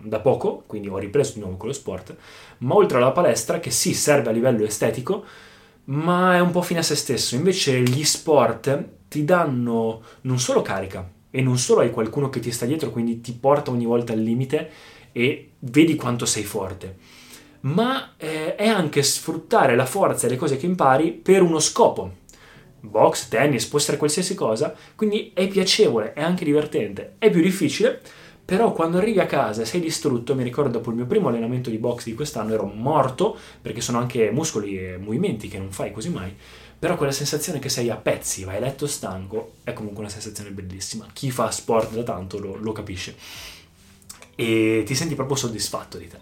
da 0.00 0.20
poco, 0.20 0.64
quindi 0.66 0.88
ho 0.88 0.98
ripreso 0.98 1.34
di 1.34 1.40
nuovo 1.40 1.56
con 1.56 1.68
lo 1.68 1.74
sport, 1.74 2.16
ma 2.58 2.74
oltre 2.74 2.98
alla 2.98 3.12
palestra 3.12 3.60
che 3.60 3.70
sì 3.70 3.94
serve 3.94 4.30
a 4.30 4.32
livello 4.32 4.64
estetico, 4.64 5.24
ma 5.84 6.36
è 6.36 6.40
un 6.40 6.50
po' 6.50 6.62
fine 6.62 6.80
a 6.80 6.84
se 6.84 6.94
stesso, 6.94 7.34
invece 7.34 7.80
gli 7.80 8.04
sport 8.04 8.88
ti 9.08 9.24
danno 9.24 10.02
non 10.22 10.38
solo 10.38 10.62
carica 10.62 11.08
e 11.30 11.42
non 11.42 11.58
solo 11.58 11.80
hai 11.80 11.90
qualcuno 11.90 12.28
che 12.28 12.40
ti 12.40 12.50
sta 12.50 12.66
dietro, 12.66 12.90
quindi 12.90 13.20
ti 13.20 13.32
porta 13.32 13.70
ogni 13.70 13.86
volta 13.86 14.12
al 14.12 14.20
limite 14.20 14.70
e 15.12 15.52
vedi 15.60 15.96
quanto 15.96 16.26
sei 16.26 16.44
forte, 16.44 16.96
ma 17.60 18.14
eh, 18.16 18.54
è 18.54 18.66
anche 18.66 19.02
sfruttare 19.02 19.76
la 19.76 19.86
forza 19.86 20.26
e 20.26 20.30
le 20.30 20.36
cose 20.36 20.56
che 20.56 20.66
impari 20.66 21.10
per 21.12 21.42
uno 21.42 21.58
scopo. 21.58 22.18
Box, 22.82 23.28
tennis, 23.28 23.66
può 23.66 23.78
essere 23.78 23.98
qualsiasi 23.98 24.34
cosa, 24.34 24.74
quindi 24.96 25.32
è 25.34 25.46
piacevole, 25.48 26.14
è 26.14 26.22
anche 26.22 26.46
divertente, 26.46 27.16
è 27.18 27.30
più 27.30 27.42
difficile, 27.42 28.00
però 28.50 28.72
quando 28.72 28.98
arrivi 28.98 29.20
a 29.20 29.26
casa 29.26 29.62
e 29.62 29.64
sei 29.64 29.78
distrutto, 29.78 30.34
mi 30.34 30.42
ricordo 30.42 30.72
dopo 30.72 30.90
il 30.90 30.96
mio 30.96 31.06
primo 31.06 31.28
allenamento 31.28 31.70
di 31.70 31.78
box 31.78 32.02
di 32.06 32.14
quest'anno 32.14 32.52
ero 32.52 32.64
morto, 32.64 33.38
perché 33.62 33.80
sono 33.80 33.98
anche 33.98 34.32
muscoli 34.32 34.76
e 34.76 34.96
movimenti 34.96 35.46
che 35.46 35.56
non 35.56 35.70
fai 35.70 35.92
così 35.92 36.08
mai, 36.08 36.34
però 36.76 36.96
quella 36.96 37.12
sensazione 37.12 37.60
che 37.60 37.68
sei 37.68 37.90
a 37.90 37.94
pezzi, 37.94 38.42
vai 38.42 38.56
a 38.56 38.58
letto 38.58 38.88
stanco, 38.88 39.52
è 39.62 39.72
comunque 39.72 40.00
una 40.00 40.10
sensazione 40.10 40.50
bellissima. 40.50 41.06
Chi 41.12 41.30
fa 41.30 41.48
sport 41.52 41.94
da 41.94 42.02
tanto 42.02 42.40
lo, 42.40 42.56
lo 42.56 42.72
capisce. 42.72 43.14
E 44.34 44.82
ti 44.84 44.96
senti 44.96 45.14
proprio 45.14 45.36
soddisfatto 45.36 45.96
di 45.96 46.08
te. 46.08 46.18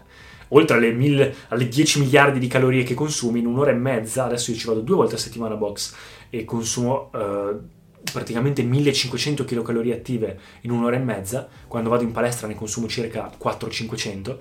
Oltre 0.49 0.77
alle, 0.77 0.91
mille, 0.91 1.33
alle 1.47 1.67
10 1.67 2.01
miliardi 2.01 2.37
di 2.37 2.45
calorie 2.45 2.83
che 2.83 2.93
consumi 2.93 3.39
in 3.39 3.47
un'ora 3.47 3.71
e 3.71 3.73
mezza, 3.73 4.25
adesso 4.25 4.51
io 4.51 4.57
ci 4.57 4.67
vado 4.67 4.81
due 4.81 4.97
volte 4.97 5.15
a 5.15 5.17
settimana 5.17 5.55
a 5.55 5.57
box 5.57 5.95
e 6.29 6.45
consumo... 6.45 7.09
Uh, 7.11 7.77
praticamente 8.11 8.63
1500 8.63 9.43
kcal 9.43 9.91
attive 9.91 10.39
in 10.61 10.71
un'ora 10.71 10.95
e 10.95 10.99
mezza, 10.99 11.47
quando 11.67 11.89
vado 11.89 12.03
in 12.03 12.11
palestra 12.11 12.47
ne 12.47 12.55
consumo 12.55 12.87
circa 12.87 13.31
400-500 13.41 14.37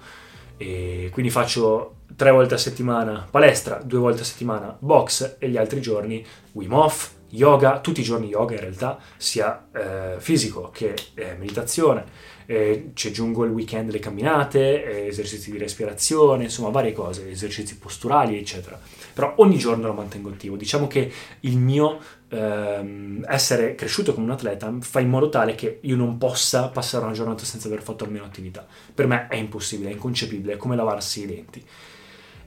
e 0.57 1.09
quindi 1.13 1.31
faccio 1.31 1.95
tre 2.17 2.31
volte 2.31 2.55
a 2.55 2.59
settimana 2.59 3.27
palestra, 3.31 3.81
due 3.85 4.01
volte 4.01 4.23
a 4.23 4.25
settimana 4.25 4.77
box 4.79 5.37
e 5.39 5.49
gli 5.49 5.57
altri 5.57 5.81
giorni 5.81 6.25
Wim 6.53 6.73
Hof, 6.73 7.13
yoga, 7.31 7.81
tutti 7.81 8.01
i 8.01 8.05
giorni 8.05 8.29
yoga 8.29 8.55
in 8.55 8.61
realtà, 8.61 8.99
sia 9.17 9.69
eh, 9.73 10.17
fisico 10.19 10.71
che 10.73 10.95
eh, 11.15 11.35
meditazione, 11.39 12.05
eh, 12.47 12.93
ci 12.95 13.09
aggiungo 13.09 13.45
il 13.45 13.51
weekend 13.51 13.91
le 13.91 13.99
camminate, 13.99 14.85
eh, 14.85 15.07
esercizi 15.07 15.51
di 15.51 15.59
respirazione, 15.59 16.45
insomma 16.45 16.71
varie 16.71 16.93
cose, 16.93 17.31
esercizi 17.31 17.77
posturali 17.77 18.39
eccetera. 18.39 18.81
Però 19.13 19.35
ogni 19.39 19.59
giorno 19.59 19.87
lo 19.87 19.93
mantengo 19.93 20.31
attivo. 20.31 20.57
Diciamo 20.57 20.87
che 20.87 21.13
il 21.41 21.59
mio 21.59 21.99
ehm, 22.29 23.25
essere 23.29 23.75
cresciuto 23.75 24.15
come 24.15 24.27
un 24.27 24.33
atleta 24.33 24.73
fa 24.81 25.01
in 25.01 25.11
modo 25.11 25.29
tale 25.29 25.55
che 25.55 25.81
io 25.83 25.97
non 25.97 26.17
possa 26.19 26.69
passare 26.69 27.05
una 27.05 27.13
giornata 27.13 27.45
senza 27.45 27.67
aver 27.67 27.83
fatto 27.83 28.05
almeno 28.05 28.25
attività. 28.25 28.67
Per 28.95 29.07
me 29.07 29.27
è 29.29 29.37
impossibile, 29.37 29.91
è 29.91 29.93
inconcepibile, 29.93 30.55
è 30.55 30.57
come 30.57 30.77
lavarsi 30.77 31.25
i 31.25 31.27
denti. 31.27 31.65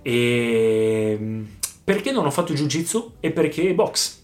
E 0.02 1.18
mm, 1.20 1.44
perché 1.84 2.12
non 2.12 2.26
ho 2.26 2.32
fatto 2.32 2.54
jiu-jitsu 2.54 3.16
e 3.20 3.32
perché 3.32 3.74
box? 3.74 4.21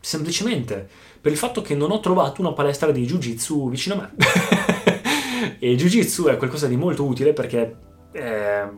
Semplicemente 0.00 0.88
per 1.20 1.32
il 1.32 1.38
fatto 1.38 1.62
che 1.62 1.74
non 1.74 1.90
ho 1.90 2.00
trovato 2.00 2.40
una 2.40 2.52
palestra 2.52 2.90
di 2.90 3.04
jiu-jitsu 3.04 3.68
vicino 3.68 3.94
a 3.96 3.98
me. 3.98 5.56
e 5.58 5.74
jiu-jitsu 5.74 6.26
è 6.26 6.36
qualcosa 6.36 6.66
di 6.66 6.76
molto 6.76 7.04
utile 7.04 7.32
perché 7.32 7.76
è 8.12 8.68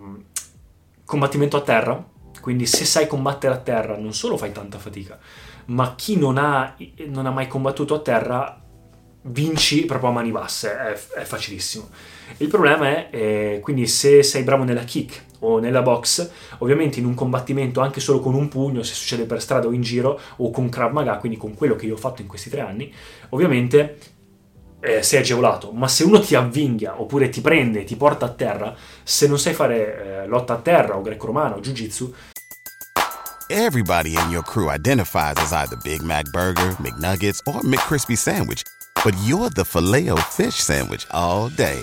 combattimento 1.05 1.57
a 1.57 1.62
terra, 1.62 2.05
quindi 2.41 2.67
se 2.67 2.85
sai 2.85 3.07
combattere 3.07 3.55
a 3.55 3.59
terra 3.59 3.97
non 3.97 4.15
solo 4.15 4.37
fai 4.37 4.53
tanta 4.53 4.79
fatica, 4.79 5.19
ma 5.67 5.95
chi 5.95 6.17
non 6.17 6.39
ha, 6.39 6.77
non 7.07 7.27
ha 7.27 7.31
mai 7.31 7.49
combattuto 7.49 7.95
a 7.95 8.00
terra 8.00 8.62
vinci 9.23 9.85
proprio 9.85 10.11
a 10.11 10.12
mani 10.12 10.31
basse, 10.31 10.73
è, 10.73 11.21
è 11.21 11.25
facilissimo. 11.25 11.89
Il 12.39 12.49
problema 12.49 12.87
è, 12.89 13.09
eh, 13.11 13.61
quindi 13.62 13.87
se 13.87 14.23
sei 14.23 14.43
bravo 14.43 14.65
nella 14.65 14.85
kick 14.85 15.25
o 15.40 15.59
nella 15.59 15.82
box, 15.82 16.30
ovviamente 16.59 16.99
in 16.99 17.06
un 17.06 17.14
combattimento 17.14 17.80
anche 17.80 18.00
solo 18.00 18.20
con 18.20 18.35
un 18.35 18.49
pugno, 18.49 18.82
se 18.82 18.94
succede 18.94 19.25
per 19.25 19.40
strada 19.40 19.66
o 19.66 19.73
in 19.73 19.82
giro, 19.82 20.18
o 20.37 20.50
con 20.50 20.68
Krav 20.68 20.92
Maga, 20.92 21.18
quindi 21.18 21.38
con 21.38 21.54
quello 21.54 21.76
che 21.76 21.87
io 21.87 21.94
ho 21.94 21.99
fatto 21.99 22.23
in 22.23 22.28
questi 22.28 22.50
tre 22.50 22.61
anni, 22.61 22.92
ovviamente 23.30 23.99
eh, 24.80 25.02
sei 25.02 25.20
agevolato, 25.20 25.73
ma 25.73 25.88
se 25.88 26.04
uno 26.04 26.20
ti 26.20 26.35
avvinghia 26.35 27.00
oppure 27.00 27.28
ti 27.28 27.40
prende, 27.40 27.85
ti 27.85 27.97
porta 27.97 28.26
a 28.26 28.30
terra, 28.30 28.75
se 29.02 29.28
non 29.28 29.38
sai 29.38 29.52
fare 29.52 30.23
eh, 30.23 30.26
lotta 30.26 30.54
a 30.54 30.59
terra 30.59 30.97
o 30.97 31.02
greco-romano 31.02 31.56
o 31.56 31.61
jiu-jitsu, 31.61 32.14
Everybody 33.52 34.16
in 34.16 34.30
your 34.30 34.44
crew 34.44 34.70
identifies 34.70 35.35
as 35.38 35.52
either 35.52 35.75
Big 35.82 36.04
Mac 36.04 36.26
Burger, 36.26 36.70
McNuggets, 36.78 37.40
or 37.49 37.62
McCrispy 37.62 38.16
Sandwich. 38.16 38.62
But 39.04 39.16
you're 39.25 39.50
the 39.50 39.64
filet 39.64 40.16
fish 40.30 40.54
Sandwich 40.54 41.04
all 41.11 41.49
day. 41.49 41.82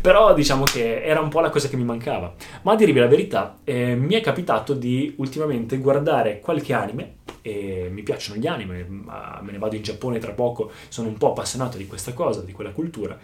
Però 0.00 0.34
diciamo 0.34 0.64
che 0.64 1.02
era 1.02 1.20
un 1.20 1.28
po' 1.28 1.40
la 1.40 1.50
cosa 1.50 1.68
che 1.68 1.76
mi 1.76 1.84
mancava. 1.84 2.34
Ma 2.62 2.72
a 2.72 2.76
dirvi 2.76 2.98
la 2.98 3.06
verità, 3.06 3.58
eh, 3.64 3.94
mi 3.94 4.14
è 4.14 4.20
capitato 4.20 4.74
di 4.74 5.14
ultimamente 5.18 5.78
guardare 5.78 6.40
qualche 6.40 6.72
anime, 6.72 7.16
e 7.42 7.88
mi 7.92 8.02
piacciono 8.02 8.40
gli 8.40 8.46
anime, 8.46 8.84
ma 8.88 9.38
me 9.42 9.52
ne 9.52 9.58
vado 9.58 9.76
in 9.76 9.82
Giappone 9.82 10.18
tra 10.18 10.32
poco, 10.32 10.72
sono 10.88 11.08
un 11.08 11.16
po' 11.16 11.30
appassionato 11.30 11.76
di 11.76 11.86
questa 11.86 12.12
cosa, 12.12 12.40
di 12.40 12.52
quella 12.52 12.72
cultura, 12.72 13.16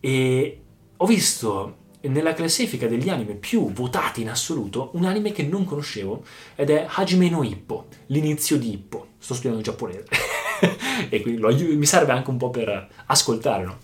e 0.00 0.60
ho 0.96 1.06
visto 1.06 1.76
nella 2.02 2.32
classifica 2.32 2.86
degli 2.86 3.08
anime 3.08 3.34
più 3.34 3.70
votati 3.70 4.22
in 4.22 4.30
assoluto 4.30 4.90
un 4.94 5.04
anime 5.04 5.32
che 5.32 5.42
non 5.42 5.64
conoscevo 5.64 6.24
ed 6.54 6.70
è 6.70 6.86
Hajime 6.88 7.28
no 7.28 7.42
Ippo, 7.42 7.86
l'inizio 8.06 8.58
di 8.58 8.72
Ippo. 8.72 9.08
Sto 9.18 9.34
studiando 9.34 9.62
giapponese 9.62 10.06
e 11.10 11.20
quindi 11.20 11.40
lo, 11.40 11.54
mi 11.54 11.84
serve 11.84 12.12
anche 12.12 12.30
un 12.30 12.38
po' 12.38 12.50
per 12.50 12.88
ascoltare, 13.06 13.64
no? 13.64 13.78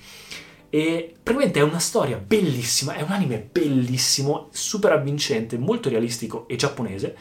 E 0.69 1.15
praticamente 1.23 1.61
è 1.61 1.63
una 1.63 1.79
storia 1.79 2.17
bellissima, 2.17 2.95
è 2.95 3.03
un 3.03 3.13
anime 3.13 3.49
bellissimo, 3.51 4.49
super 4.53 4.93
avvincente, 4.93 5.59
molto 5.59 5.89
realistico 5.89 6.47
e 6.49 6.57
giapponese, 6.57 7.17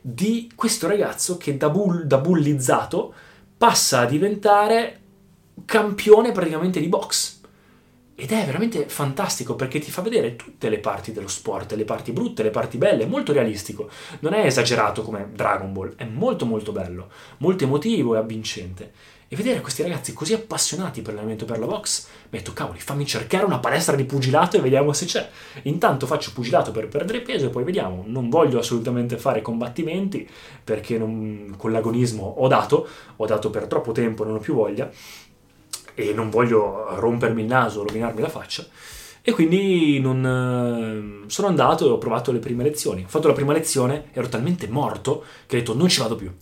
di 0.00 0.50
questo 0.54 0.86
ragazzo 0.86 1.36
che 1.36 1.56
da, 1.56 1.68
bull, 1.68 2.02
da 2.02 2.18
bullizzato 2.18 3.12
passa 3.56 4.00
a 4.00 4.06
diventare 4.06 5.00
campione 5.64 6.32
praticamente 6.32 6.80
di 6.80 6.88
box. 6.88 7.36
Ed 8.20 8.32
è 8.32 8.44
veramente 8.44 8.88
fantastico 8.88 9.54
perché 9.54 9.78
ti 9.78 9.92
fa 9.92 10.02
vedere 10.02 10.34
tutte 10.34 10.68
le 10.68 10.80
parti 10.80 11.12
dello 11.12 11.28
sport, 11.28 11.74
le 11.74 11.84
parti 11.84 12.10
brutte, 12.10 12.42
le 12.42 12.50
parti 12.50 12.76
belle, 12.76 13.04
è 13.04 13.06
molto 13.06 13.32
realistico. 13.32 13.88
Non 14.20 14.32
è 14.32 14.44
esagerato 14.44 15.02
come 15.02 15.28
Dragon 15.32 15.72
Ball, 15.72 15.94
è 15.94 16.04
molto 16.04 16.44
molto 16.44 16.72
bello, 16.72 17.10
molto 17.38 17.62
emotivo 17.62 18.16
e 18.16 18.18
avvincente. 18.18 18.92
E 19.30 19.36
vedere 19.36 19.60
questi 19.60 19.82
ragazzi 19.82 20.14
così 20.14 20.32
appassionati 20.32 21.02
per 21.02 21.12
l'allenamento 21.12 21.44
per 21.44 21.58
la 21.58 21.66
box, 21.66 22.06
mi 22.30 22.38
ho 22.38 22.40
detto, 22.40 22.54
cavoli, 22.54 22.80
fammi 22.80 23.04
cercare 23.04 23.44
una 23.44 23.58
palestra 23.58 23.94
di 23.94 24.04
pugilato 24.04 24.56
e 24.56 24.60
vediamo 24.60 24.94
se 24.94 25.04
c'è. 25.04 25.28
Intanto 25.64 26.06
faccio 26.06 26.32
pugilato 26.32 26.70
per 26.70 26.88
perdere 26.88 27.20
peso 27.20 27.44
e 27.44 27.50
poi 27.50 27.62
vediamo. 27.62 28.04
Non 28.06 28.30
voglio 28.30 28.58
assolutamente 28.58 29.18
fare 29.18 29.42
combattimenti 29.42 30.26
perché 30.64 30.96
non, 30.96 31.54
con 31.58 31.72
l'agonismo 31.72 32.24
ho 32.38 32.48
dato, 32.48 32.88
ho 33.16 33.26
dato 33.26 33.50
per 33.50 33.66
troppo 33.66 33.92
tempo, 33.92 34.24
non 34.24 34.36
ho 34.36 34.40
più 34.40 34.54
voglia 34.54 34.90
e 35.92 36.12
non 36.14 36.30
voglio 36.30 36.98
rompermi 36.98 37.42
il 37.42 37.48
naso, 37.48 37.82
rovinarmi 37.82 38.22
la 38.22 38.30
faccia. 38.30 38.64
E 39.20 39.32
quindi 39.32 40.00
non, 40.00 41.24
eh, 41.24 41.28
sono 41.28 41.48
andato 41.48 41.86
e 41.86 41.90
ho 41.90 41.98
provato 41.98 42.32
le 42.32 42.38
prime 42.38 42.62
lezioni. 42.62 43.02
Ho 43.04 43.08
fatto 43.08 43.28
la 43.28 43.34
prima 43.34 43.52
lezione, 43.52 44.06
ero 44.12 44.26
talmente 44.28 44.68
morto 44.68 45.22
che 45.46 45.56
ho 45.56 45.58
detto 45.58 45.74
non 45.74 45.88
ci 45.88 46.00
vado 46.00 46.16
più. 46.16 46.32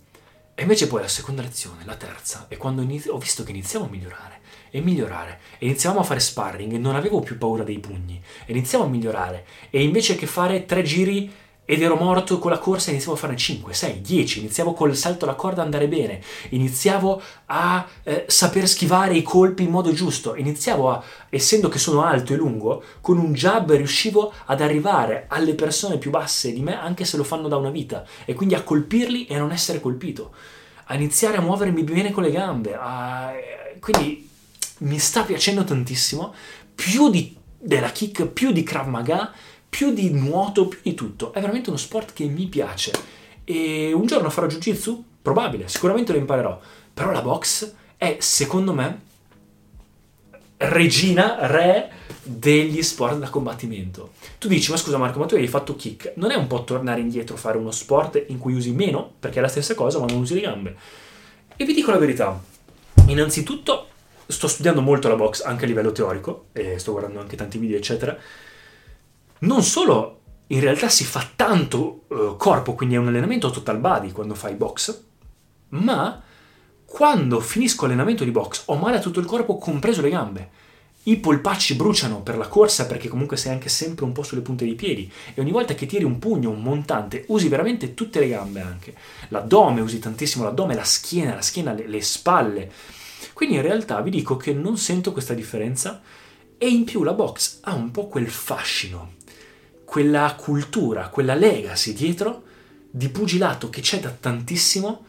E 0.59 0.63
invece 0.63 0.87
poi 0.87 1.01
la 1.01 1.07
seconda 1.07 1.43
lezione, 1.43 1.85
la 1.85 1.93
terza, 1.93 2.47
e 2.49 2.57
quando 2.57 2.81
inizi- 2.81 3.09
ho 3.09 3.19
visto 3.19 3.43
che 3.43 3.51
iniziamo 3.51 3.85
a 3.85 3.89
migliorare 3.89 4.39
e 4.71 4.81
migliorare, 4.81 5.39
e 5.59 5.67
iniziavamo 5.67 6.01
a 6.01 6.03
fare 6.03 6.19
sparring 6.19 6.73
e 6.73 6.79
non 6.79 6.95
avevo 6.95 7.19
più 7.19 7.37
paura 7.37 7.61
dei 7.63 7.77
pugni, 7.77 8.19
e 8.43 8.53
iniziamo 8.53 8.85
a 8.85 8.87
migliorare, 8.87 9.45
e 9.69 9.83
invece 9.83 10.15
che 10.15 10.25
fare 10.25 10.65
tre 10.65 10.81
giri 10.81 11.31
ed 11.69 11.81
ero 11.81 11.97
morto 11.97 12.39
con 12.39 12.49
la 12.49 12.59
corsa, 12.59 12.91
iniziavo 12.91 13.17
a 13.17 13.19
fare 13.19 13.35
5, 13.35 13.73
6, 13.73 13.99
10, 13.99 14.39
iniziavo 14.39 14.71
col 14.71 14.95
salto 14.95 15.25
alla 15.25 15.35
corda 15.35 15.61
a 15.61 15.65
andare 15.65 15.89
bene, 15.89 16.21
iniziavo 16.51 17.21
a 17.47 17.85
eh, 18.03 18.23
saper 18.29 18.69
schivare 18.69 19.17
i 19.17 19.21
colpi 19.21 19.63
in 19.63 19.71
modo 19.71 19.91
giusto, 19.91 20.37
iniziavo 20.37 20.89
a, 20.89 21.03
essendo 21.27 21.67
che 21.67 21.77
sono 21.77 22.03
alto 22.03 22.31
e 22.31 22.37
lungo, 22.37 22.81
con 23.01 23.17
un 23.17 23.33
jab 23.33 23.69
riuscivo 23.73 24.31
ad 24.45 24.61
arrivare 24.61 25.25
alle 25.27 25.55
persone 25.55 25.97
più 25.97 26.09
basse 26.09 26.53
di 26.53 26.61
me 26.61 26.79
anche 26.79 27.03
se 27.03 27.17
lo 27.17 27.25
fanno 27.25 27.49
da 27.49 27.57
una 27.57 27.69
vita. 27.69 28.05
E 28.23 28.33
quindi 28.33 28.55
a 28.55 28.63
colpirli 28.63 29.25
e 29.25 29.35
a 29.35 29.39
non 29.39 29.51
essere 29.51 29.81
colpito, 29.81 30.31
a 30.85 30.95
iniziare 30.95 31.35
a 31.35 31.41
muovermi 31.41 31.83
bene 31.83 32.11
con 32.11 32.23
le 32.23 32.31
gambe, 32.31 32.77
a, 32.79 33.33
quindi 33.81 34.25
mi 34.79 34.99
sta 34.99 35.23
piacendo 35.23 35.65
tantissimo, 35.65 36.33
più 36.73 37.09
di, 37.09 37.35
della 37.59 37.89
kick, 37.89 38.25
più 38.27 38.53
di 38.53 38.63
Krav 38.63 38.87
Maga, 38.87 39.33
più 39.77 39.93
di 39.93 40.09
nuoto, 40.09 40.67
più 40.67 40.79
di 40.81 40.95
tutto. 40.95 41.31
È 41.31 41.39
veramente 41.39 41.69
uno 41.69 41.77
sport 41.77 42.11
che 42.11 42.25
mi 42.25 42.47
piace. 42.47 42.91
E 43.43 43.93
un 43.93 44.07
giorno 44.07 44.31
farò 44.31 44.47
jiu-jitsu? 44.47 45.03
Probabile, 45.21 45.67
sicuramente 45.67 46.13
lo 46.13 46.17
imparerò. 46.17 46.59
Però 46.91 47.11
la 47.11 47.21
box 47.21 47.73
è, 47.95 48.17
secondo 48.19 48.73
me, 48.73 49.01
regina, 50.57 51.45
re 51.45 51.91
degli 52.23 52.81
sport 52.81 53.19
da 53.19 53.29
combattimento. 53.29 54.13
Tu 54.39 54.47
dici, 54.47 54.71
ma 54.71 54.77
scusa 54.77 54.97
Marco, 54.97 55.19
ma 55.19 55.27
tu 55.27 55.35
hai 55.35 55.47
fatto 55.47 55.75
kick. 55.75 56.13
Non 56.15 56.31
è 56.31 56.35
un 56.35 56.47
po' 56.47 56.63
tornare 56.63 56.99
indietro 56.99 57.37
fare 57.37 57.59
uno 57.59 57.69
sport 57.69 58.25
in 58.29 58.39
cui 58.39 58.55
usi 58.55 58.71
meno, 58.71 59.13
perché 59.19 59.37
è 59.37 59.41
la 59.43 59.47
stessa 59.47 59.75
cosa, 59.75 59.99
ma 59.99 60.07
non 60.07 60.21
usi 60.21 60.33
le 60.33 60.41
gambe? 60.41 60.75
E 61.55 61.65
vi 61.65 61.75
dico 61.75 61.91
la 61.91 61.99
verità. 61.99 62.41
Innanzitutto, 63.09 63.89
sto 64.25 64.47
studiando 64.47 64.81
molto 64.81 65.07
la 65.07 65.15
box 65.15 65.43
anche 65.43 65.65
a 65.65 65.67
livello 65.67 65.91
teorico, 65.91 66.45
e 66.53 66.79
sto 66.79 66.93
guardando 66.93 67.19
anche 67.19 67.35
tanti 67.35 67.59
video, 67.59 67.77
eccetera 67.77 68.17
non 69.39 69.63
solo 69.63 70.17
in 70.47 70.61
realtà 70.61 70.87
si 70.89 71.03
fa 71.03 71.27
tanto 71.35 72.05
uh, 72.07 72.37
corpo, 72.37 72.73
quindi 72.73 72.95
è 72.95 72.97
un 72.97 73.07
allenamento 73.07 73.49
total 73.49 73.79
body 73.79 74.11
quando 74.11 74.33
fai 74.33 74.55
box, 74.55 75.01
ma 75.69 76.21
quando 76.85 77.39
finisco 77.41 77.85
l'allenamento 77.85 78.23
di 78.23 78.31
box 78.31 78.63
ho 78.65 78.75
male 78.75 78.97
a 78.97 79.01
tutto 79.01 79.19
il 79.19 79.25
corpo, 79.25 79.57
compreso 79.57 80.01
le 80.01 80.09
gambe. 80.09 80.49
I 81.03 81.17
polpacci 81.17 81.75
bruciano 81.75 82.21
per 82.21 82.37
la 82.37 82.47
corsa 82.47 82.85
perché 82.85 83.07
comunque 83.07 83.37
sei 83.37 83.53
anche 83.53 83.69
sempre 83.69 84.03
un 84.03 84.11
po' 84.11 84.23
sulle 84.23 84.41
punte 84.41 84.65
dei 84.65 84.75
piedi 84.75 85.09
e 85.33 85.39
ogni 85.39 85.51
volta 85.51 85.73
che 85.73 85.85
tiri 85.85 86.03
un 86.03 86.19
pugno, 86.19 86.49
un 86.49 86.61
montante, 86.61 87.23
usi 87.27 87.47
veramente 87.47 87.93
tutte 87.93 88.19
le 88.19 88.29
gambe 88.29 88.61
anche. 88.61 88.93
L'addome, 89.29 89.81
usi 89.81 89.99
tantissimo 89.99 90.43
l'addome, 90.43 90.75
la 90.75 90.83
schiena, 90.83 91.35
la 91.35 91.41
schiena, 91.41 91.71
le, 91.71 91.87
le 91.87 92.01
spalle. 92.01 92.71
Quindi 93.33 93.55
in 93.55 93.61
realtà 93.61 94.01
vi 94.01 94.09
dico 94.09 94.35
che 94.35 94.53
non 94.53 94.77
sento 94.77 95.13
questa 95.13 95.33
differenza 95.33 96.01
e 96.57 96.67
in 96.67 96.83
più 96.83 97.03
la 97.03 97.13
box 97.13 97.59
ha 97.61 97.73
un 97.73 97.91
po' 97.91 98.07
quel 98.07 98.29
fascino 98.29 99.15
quella 99.97 100.35
cultura, 100.37 101.09
quella 101.09 101.33
legacy 101.33 101.91
dietro 101.91 102.43
di 102.91 103.09
pugilato 103.09 103.71
che 103.71 103.81
c'è 103.81 103.99
da 103.99 104.11
tantissimo 104.11 105.05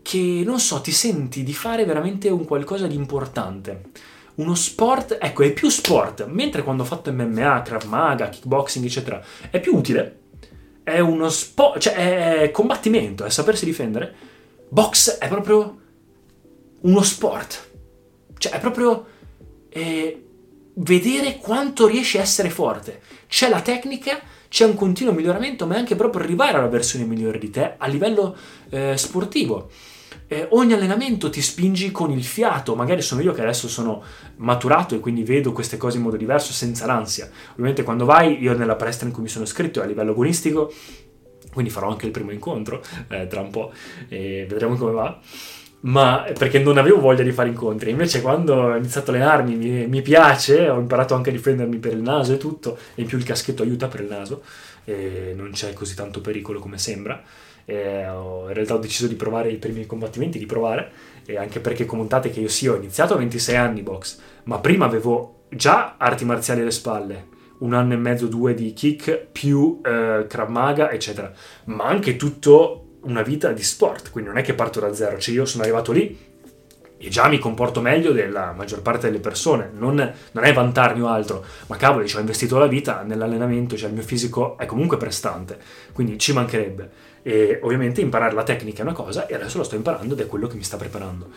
che 0.00 0.42
non 0.46 0.58
so, 0.60 0.80
ti 0.80 0.92
senti 0.92 1.42
di 1.42 1.52
fare 1.52 1.84
veramente 1.84 2.30
un 2.30 2.46
qualcosa 2.46 2.86
di 2.86 2.94
importante. 2.94 3.90
Uno 4.36 4.54
sport, 4.54 5.18
ecco, 5.20 5.42
è 5.42 5.52
più 5.52 5.68
sport, 5.68 6.24
mentre 6.24 6.62
quando 6.62 6.84
ho 6.84 6.86
fatto 6.86 7.12
MMA, 7.12 7.60
Krav 7.60 7.84
Maga, 7.84 8.30
kickboxing, 8.30 8.86
eccetera, 8.86 9.22
è 9.50 9.60
più 9.60 9.76
utile. 9.76 10.20
È 10.82 10.98
uno 11.00 11.28
sport, 11.28 11.78
cioè 11.78 12.40
è 12.44 12.50
combattimento, 12.50 13.26
è 13.26 13.30
sapersi 13.30 13.66
difendere. 13.66 14.14
Box 14.70 15.18
è 15.18 15.28
proprio 15.28 15.78
uno 16.80 17.02
sport. 17.02 17.70
Cioè 18.38 18.52
è 18.52 18.58
proprio 18.58 19.04
è 19.68 20.16
vedere 20.78 21.36
quanto 21.36 21.86
riesci 21.86 22.18
a 22.18 22.22
essere 22.22 22.50
forte 22.50 23.00
c'è 23.28 23.48
la 23.48 23.60
tecnica, 23.60 24.20
c'è 24.48 24.64
un 24.64 24.74
continuo 24.74 25.12
miglioramento, 25.12 25.66
ma 25.66 25.74
è 25.74 25.78
anche 25.78 25.96
proprio 25.96 26.22
arrivare 26.22 26.56
alla 26.56 26.68
versione 26.68 27.04
migliore 27.04 27.38
di 27.38 27.50
te 27.50 27.74
a 27.76 27.86
livello 27.86 28.36
eh, 28.70 28.96
sportivo. 28.96 29.70
eh, 30.26 30.46
ogni 30.52 30.72
allenamento 30.72 31.28
ti 31.30 31.42
spingi 31.42 31.90
con 31.90 32.10
il 32.10 32.24
fiato, 32.24 32.74
magari 32.74 33.02
sono 33.02 33.20
io 33.20 33.32
che 33.32 33.42
adesso 33.42 33.68
sono 33.68 34.02
maturato 34.36 34.94
e 34.94 35.00
quindi 35.00 35.22
vedo 35.22 35.52
queste 35.52 35.76
cose 35.76 35.98
in 35.98 36.02
modo 36.02 36.16
diverso 36.16 36.52
senza 36.52 36.86
l'ansia. 36.86 37.28
Ovviamente 37.52 37.82
quando 37.82 38.04
vai, 38.04 38.40
io 38.40 38.56
nella 38.56 38.76
palestra 38.76 39.06
in 39.06 39.12
cui 39.12 39.22
mi 39.22 39.28
sono 39.28 39.44
iscritto 39.44 39.82
a 39.82 39.84
livello 39.84 40.12
agonistico, 40.12 40.72
quindi 41.52 41.70
farò 41.70 41.90
anche 41.90 42.06
il 42.06 42.12
primo 42.12 42.30
incontro 42.30 42.82
eh, 43.08 43.26
tra 43.26 43.40
un 43.40 43.50
po' 43.50 43.72
e 44.08 44.46
vedremo 44.48 44.76
come 44.76 44.92
va 44.92 45.20
ma 45.80 46.26
perché 46.36 46.58
non 46.58 46.78
avevo 46.78 47.00
voglia 47.00 47.22
di 47.22 47.32
fare 47.32 47.48
incontri. 47.48 47.90
Invece, 47.90 48.20
quando 48.20 48.54
ho 48.54 48.76
iniziato 48.76 49.10
a 49.10 49.14
allenarmi, 49.14 49.54
mi, 49.54 49.86
mi, 49.86 50.02
piace, 50.02 50.68
ho 50.68 50.78
imparato 50.78 51.14
anche 51.14 51.30
a 51.30 51.32
difendermi 51.32 51.78
per 51.78 51.92
il 51.92 52.02
naso 52.02 52.34
e 52.34 52.36
tutto, 52.36 52.78
e 52.94 53.02
in 53.02 53.06
più 53.06 53.18
il 53.18 53.24
caschetto 53.24 53.62
aiuta 53.62 53.86
per 53.88 54.00
il 54.00 54.08
naso, 54.08 54.42
e 54.84 55.32
non 55.36 55.50
c'è 55.52 55.72
così 55.72 55.94
tanto 55.94 56.20
pericolo 56.20 56.58
come 56.58 56.78
sembra. 56.78 57.22
E 57.64 58.08
ho, 58.08 58.48
in 58.48 58.54
realtà 58.54 58.74
ho 58.74 58.78
deciso 58.78 59.06
di 59.06 59.14
provare 59.14 59.50
i 59.50 59.56
primi 59.56 59.86
combattimenti, 59.86 60.38
di 60.38 60.46
provare, 60.46 60.90
e 61.24 61.36
anche 61.36 61.60
perché 61.60 61.84
commentate 61.84 62.30
che 62.30 62.40
io 62.40 62.48
sì, 62.48 62.66
ho 62.66 62.76
iniziato 62.76 63.14
a 63.14 63.18
26 63.18 63.56
anni 63.56 63.82
box, 63.82 64.18
ma 64.44 64.58
prima 64.58 64.86
avevo 64.86 65.44
già 65.50 65.94
arti 65.96 66.24
marziali 66.24 66.62
alle 66.62 66.70
spalle, 66.70 67.26
un 67.58 67.74
anno 67.74 67.92
e 67.92 67.96
mezzo, 67.96 68.26
due 68.26 68.54
di 68.54 68.72
kick, 68.72 69.28
più 69.30 69.80
eh, 69.84 70.26
Krav 70.28 70.48
Maga, 70.48 70.90
eccetera, 70.90 71.32
ma 71.64 71.84
anche 71.84 72.16
tutto 72.16 72.87
una 73.02 73.22
vita 73.22 73.52
di 73.52 73.62
sport, 73.62 74.10
quindi 74.10 74.30
non 74.30 74.38
è 74.38 74.42
che 74.42 74.54
parto 74.54 74.80
da 74.80 74.92
zero, 74.94 75.18
cioè 75.18 75.34
io 75.34 75.44
sono 75.44 75.62
arrivato 75.62 75.92
lì 75.92 76.36
e 77.00 77.08
già 77.10 77.28
mi 77.28 77.38
comporto 77.38 77.80
meglio 77.80 78.10
della 78.10 78.52
maggior 78.52 78.82
parte 78.82 79.06
delle 79.06 79.20
persone, 79.20 79.70
non, 79.72 79.94
non 80.32 80.44
è 80.44 80.52
vantarmi 80.52 81.00
o 81.00 81.06
altro, 81.06 81.44
ma 81.68 81.76
cavolo, 81.76 82.04
ci 82.06 82.16
ho 82.16 82.20
investito 82.20 82.58
la 82.58 82.66
vita 82.66 83.02
nell'allenamento, 83.02 83.76
cioè 83.76 83.88
il 83.88 83.94
mio 83.94 84.02
fisico 84.02 84.58
è 84.58 84.66
comunque 84.66 84.96
prestante, 84.96 85.58
quindi 85.92 86.18
ci 86.18 86.32
mancherebbe. 86.32 87.06
E 87.22 87.60
ovviamente 87.62 88.00
imparare 88.00 88.34
la 88.34 88.42
tecnica 88.42 88.80
è 88.80 88.82
una 88.82 88.94
cosa 88.94 89.26
e 89.26 89.34
adesso 89.34 89.58
lo 89.58 89.64
sto 89.64 89.76
imparando 89.76 90.14
ed 90.14 90.20
è 90.20 90.26
quello 90.26 90.48
che 90.48 90.56
mi 90.56 90.64
sta 90.64 90.76
preparando. 90.76 91.28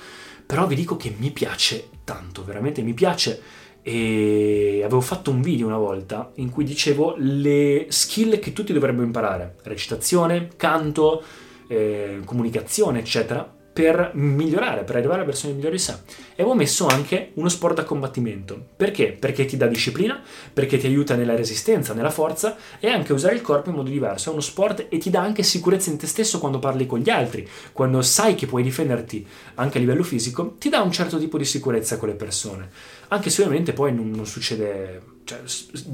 Però 0.45 0.65
vi 0.65 0.75
dico 0.75 0.97
che 0.97 1.13
mi 1.15 1.29
piace 1.29 1.89
tanto, 2.03 2.43
veramente 2.43 2.81
mi 2.81 2.93
piace 2.93 3.39
e 3.83 4.81
avevo 4.83 5.01
fatto 5.01 5.31
un 5.31 5.41
video 5.41 5.67
una 5.67 5.77
volta 5.77 6.31
in 6.35 6.49
cui 6.49 6.63
dicevo 6.63 7.15
le 7.17 7.85
skill 7.89 8.39
che 8.39 8.53
tutti 8.53 8.73
dovrebbero 8.73 9.05
imparare, 9.05 9.57
recitazione, 9.63 10.49
canto, 10.55 11.23
eh, 11.71 12.19
comunicazione, 12.25 12.99
eccetera, 12.99 13.49
per 13.73 14.11
migliorare, 14.15 14.83
per 14.83 14.97
arrivare 14.97 15.21
a 15.21 15.25
versioni 15.25 15.53
migliori 15.53 15.77
di 15.77 15.81
sé. 15.81 15.93
E 16.35 16.41
avevo 16.41 16.55
messo 16.55 16.87
anche 16.87 17.31
uno 17.35 17.47
sport 17.47 17.75
da 17.75 17.83
combattimento. 17.85 18.61
Perché? 18.75 19.15
Perché 19.17 19.45
ti 19.45 19.55
dà 19.55 19.67
disciplina, 19.67 20.21
perché 20.51 20.77
ti 20.77 20.87
aiuta 20.87 21.15
nella 21.15 21.35
resistenza, 21.35 21.93
nella 21.93 22.09
forza 22.09 22.57
e 22.79 22.89
anche 22.89 23.13
usare 23.13 23.35
il 23.35 23.41
corpo 23.41 23.69
in 23.69 23.75
modo 23.75 23.89
diverso. 23.89 24.29
È 24.29 24.33
uno 24.33 24.41
sport 24.41 24.87
e 24.89 24.97
ti 24.97 25.09
dà 25.09 25.21
anche 25.21 25.43
sicurezza 25.43 25.89
in 25.89 25.97
te 25.97 26.07
stesso 26.07 26.39
quando 26.39 26.59
parli 26.59 26.85
con 26.85 26.99
gli 26.99 27.09
altri, 27.09 27.47
quando 27.71 28.01
sai 28.01 28.35
che 28.35 28.45
puoi 28.45 28.63
difenderti 28.63 29.25
anche 29.55 29.77
a 29.77 29.81
livello 29.81 30.03
fisico, 30.03 30.55
ti 30.57 30.67
dà 30.67 30.81
un 30.81 30.91
certo 30.91 31.17
tipo 31.17 31.37
di 31.37 31.45
sicurezza 31.45 31.97
con 31.97 32.09
le 32.09 32.15
persone. 32.15 32.69
Anche 33.07 33.29
se 33.29 33.41
ovviamente 33.41 33.71
poi 33.71 33.93
non, 33.93 34.11
non 34.11 34.25
succede, 34.25 35.01
cioè, 35.23 35.39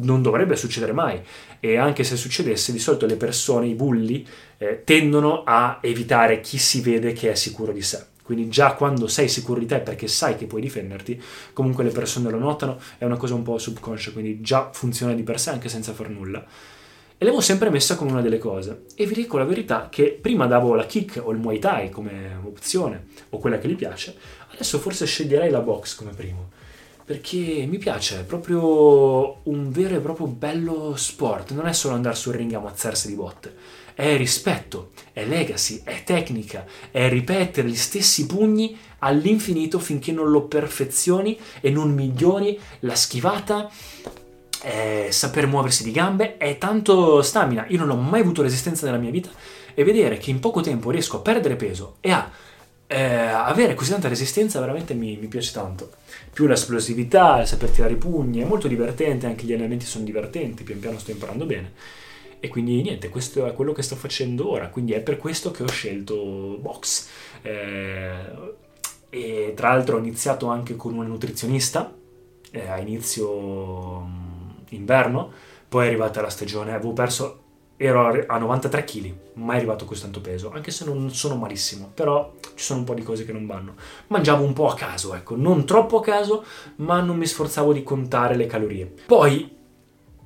non 0.02 0.22
dovrebbe 0.22 0.56
succedere 0.56 0.94
mai. 0.94 1.22
E 1.60 1.78
anche 1.78 2.04
se 2.04 2.16
succedesse, 2.16 2.72
di 2.72 2.80
solito 2.80 3.06
le 3.06 3.16
persone, 3.16 3.68
i 3.68 3.74
bulli, 3.74 4.26
eh, 4.58 4.84
tendono 4.84 5.44
a 5.44 5.80
evitare 5.82 6.42
chi 6.42 6.58
si 6.58 6.82
vede 6.82 7.14
che 7.14 7.32
è 7.32 7.36
sicuro 7.36 7.72
di 7.72 7.82
sé. 7.82 8.06
Quindi 8.28 8.50
già 8.50 8.74
quando 8.74 9.08
sei 9.08 9.30
sicuro 9.30 9.58
di 9.58 9.66
te 9.66 9.80
perché 9.80 10.08
sai 10.08 10.36
che 10.36 10.48
puoi 10.48 10.60
difenderti, 10.60 11.22
comunque 11.54 11.86
le 11.86 11.92
persone 11.92 12.30
lo 12.30 12.38
notano, 12.38 12.78
è 12.98 13.06
una 13.06 13.16
cosa 13.16 13.36
un 13.36 13.42
po' 13.44 13.58
subconscia, 13.58 14.12
quindi 14.12 14.42
già 14.42 14.70
funziona 14.74 15.14
di 15.14 15.24
per 15.24 15.40
sé 15.40 15.52
anche 15.52 15.70
senza 15.70 15.94
far 15.94 16.10
nulla. 16.10 16.46
E 17.20 17.24
l'avevo 17.24 17.42
sempre 17.42 17.70
messa 17.70 17.96
come 17.96 18.12
una 18.12 18.22
delle 18.22 18.38
cose. 18.38 18.84
E 18.96 19.06
vi 19.06 19.14
dico 19.14 19.38
la 19.38 19.46
verità 19.46 19.88
che 19.90 20.20
prima 20.22 20.46
davo 20.46 20.76
la 20.76 20.86
kick 20.86 21.22
o 21.24 21.32
il 21.32 21.40
Muay 21.40 21.58
Thai 21.58 21.90
come 21.90 22.38
opzione, 22.44 23.08
o 23.30 23.40
quella 23.40 23.60
che 23.60 23.70
gli 23.70 23.76
piace, 23.76 24.16
adesso 24.52 24.78
forse 24.78 25.06
sceglierei 25.06 25.50
la 25.50 25.62
box 25.62 25.96
come 25.96 26.12
primo. 26.12 26.50
Perché 27.08 27.66
mi 27.70 27.78
piace, 27.78 28.20
è 28.20 28.24
proprio 28.26 29.40
un 29.44 29.72
vero 29.72 29.96
e 29.96 30.00
proprio 30.00 30.28
bello 30.28 30.94
sport, 30.98 31.52
non 31.54 31.66
è 31.66 31.72
solo 31.72 31.96
andare 31.96 32.18
sul 32.18 32.34
ring 32.34 32.52
a 32.52 32.58
ammazzarsi 32.58 33.08
di 33.08 33.14
botte. 33.14 33.56
È 33.94 34.18
rispetto, 34.18 34.92
è 35.14 35.24
legacy, 35.24 35.84
è 35.86 36.04
tecnica, 36.04 36.66
è 36.92 37.08
ripetere 37.08 37.70
gli 37.70 37.78
stessi 37.78 38.26
pugni 38.26 38.78
all'infinito 39.00 39.80
finché 39.80 40.12
non 40.12 40.30
lo 40.30 40.48
perfezioni 40.48 41.40
e 41.62 41.70
non 41.70 41.94
migliori 41.94 42.60
la 42.80 42.96
schivata, 42.96 43.72
è 44.62 45.08
saper 45.10 45.48
muoversi 45.48 45.86
di 45.86 45.92
gambe, 45.92 46.36
è 46.36 46.58
tanto 46.58 47.22
stamina. 47.22 47.68
Io 47.70 47.78
non 47.78 47.92
ho 47.92 47.96
mai 47.96 48.20
avuto 48.20 48.42
resistenza 48.42 48.86
nella 48.86 48.98
mia 48.98 49.12
vita 49.12 49.30
e 49.74 49.84
vedere 49.86 50.18
che 50.18 50.30
in 50.30 50.42
poco 50.42 50.60
tempo 50.60 50.92
riesco 50.92 51.16
a 51.16 51.22
perdere 51.22 51.56
peso 51.56 51.96
e 52.02 52.12
a 52.12 52.30
eh, 52.88 53.04
avere 53.04 53.74
così 53.74 53.92
tanta 53.92 54.08
resistenza 54.08 54.60
veramente 54.62 54.94
mi, 54.94 55.18
mi 55.18 55.28
piace 55.28 55.52
tanto. 55.52 55.92
Più 56.32 56.48
l'esplosività, 56.48 57.42
il 57.42 57.48
saper 57.48 57.70
tirare 57.70 57.94
i 57.94 57.98
pugni, 57.98 58.42
è 58.42 58.46
molto 58.46 58.68
divertente, 58.68 59.26
anche 59.26 59.46
gli 59.46 59.54
allenamenti 59.54 59.86
sono 59.86 60.06
divertenti, 60.06 60.64
pian 60.64 60.80
piano 60.80 60.98
sto 60.98 61.12
imparando 61.12 61.46
bene. 61.46 61.74
E 62.40 62.48
quindi 62.50 62.82
niente, 62.82 63.10
questo 63.10 63.46
è 63.46 63.54
quello 63.54 63.74
che 63.74 63.82
sto 63.82 63.96
facendo 63.96 64.50
ora, 64.50 64.70
quindi 64.70 64.94
è 64.94 65.02
per 65.02 65.18
questo 65.18 65.52
che 65.52 65.64
ho 65.64 65.68
scelto 65.68 66.58
box. 66.62 67.08
Eh, 67.42 68.66
e 69.10 69.54
tra 69.56 69.70
l'altro 69.70 69.96
ho 69.98 70.00
iniziato 70.00 70.48
anche 70.48 70.76
con 70.76 70.94
una 70.94 71.08
nutrizionista 71.08 71.94
eh, 72.52 72.68
a 72.68 72.80
inizio 72.80 74.02
mm, 74.02 74.50
inverno, 74.70 75.32
poi 75.68 75.86
è 75.86 75.88
arrivata 75.88 76.22
la 76.22 76.30
stagione, 76.30 76.74
avevo 76.74 76.94
perso, 76.94 77.44
ero 77.78 78.26
a 78.26 78.38
93 78.40 78.84
kg, 78.84 79.14
mai 79.34 79.58
arrivato 79.58 79.84
a 79.84 79.88
così 79.88 80.02
tanto 80.02 80.20
peso, 80.20 80.52
anche 80.52 80.72
se 80.72 80.84
non 80.84 81.12
sono 81.14 81.36
malissimo, 81.36 81.92
però 81.94 82.34
ci 82.56 82.64
sono 82.64 82.80
un 82.80 82.86
po' 82.86 82.96
di 82.96 83.04
cose 83.04 83.24
che 83.24 83.32
non 83.32 83.46
vanno. 83.46 83.76
Mangiavo 84.08 84.44
un 84.44 84.54
po' 84.54 84.68
a 84.68 84.74
caso, 84.74 85.14
ecco, 85.14 85.36
non 85.36 85.64
troppo 85.66 86.00
a 86.00 86.02
caso, 86.02 86.44
ma 86.78 87.00
non 87.02 87.18
mi 87.18 87.28
sforzavo 87.28 87.74
di 87.74 87.84
contare 87.84 88.36
le 88.36 88.48
calorie. 88.48 88.92
Poi 89.06 89.56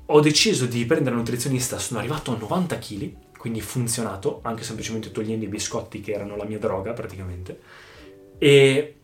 ho 0.05 0.19
deciso 0.21 0.65
di 0.65 0.85
prendere 0.85 1.15
un 1.15 1.21
nutrizionista, 1.21 1.77
sono 1.77 1.99
arrivato 1.99 2.31
a 2.31 2.37
90 2.37 2.77
kg, 2.77 3.11
quindi 3.37 3.59
funzionato, 3.59 4.39
anche 4.43 4.63
semplicemente 4.63 5.11
togliendo 5.11 5.43
i 5.43 5.49
biscotti 5.49 5.99
che 5.99 6.13
erano 6.13 6.37
la 6.37 6.45
mia 6.45 6.59
droga 6.59 6.93
praticamente. 6.93 7.59
E 8.37 8.95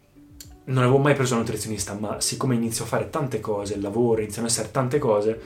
non 0.66 0.84
avevo 0.84 1.00
mai 1.00 1.16
preso 1.16 1.34
un 1.34 1.42
nutrizionista, 1.42 1.94
ma 1.94 2.22
siccome 2.22 2.56
inizio 2.56 2.86
a 2.86 2.88
fare 2.88 3.10
tante 3.10 3.42
cose, 3.42 3.74
il 3.74 3.82
lavoro, 3.82 4.22
iniziano 4.22 4.48
a 4.48 4.50
essere 4.50 4.72
tante 4.72 5.00
cose, 5.00 5.42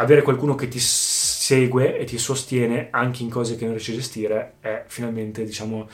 avere 0.00 0.22
qualcuno 0.22 0.54
che 0.54 0.68
ti 0.68 0.78
segue 0.80 1.98
e 1.98 2.04
ti 2.04 2.18
sostiene 2.18 2.88
anche 2.90 3.22
in 3.22 3.30
cose 3.30 3.56
che 3.56 3.64
non 3.64 3.74
riesci 3.74 3.92
a 3.92 3.96
gestire 3.96 4.54
è 4.60 4.84
finalmente, 4.86 5.44
diciamo, 5.44 5.88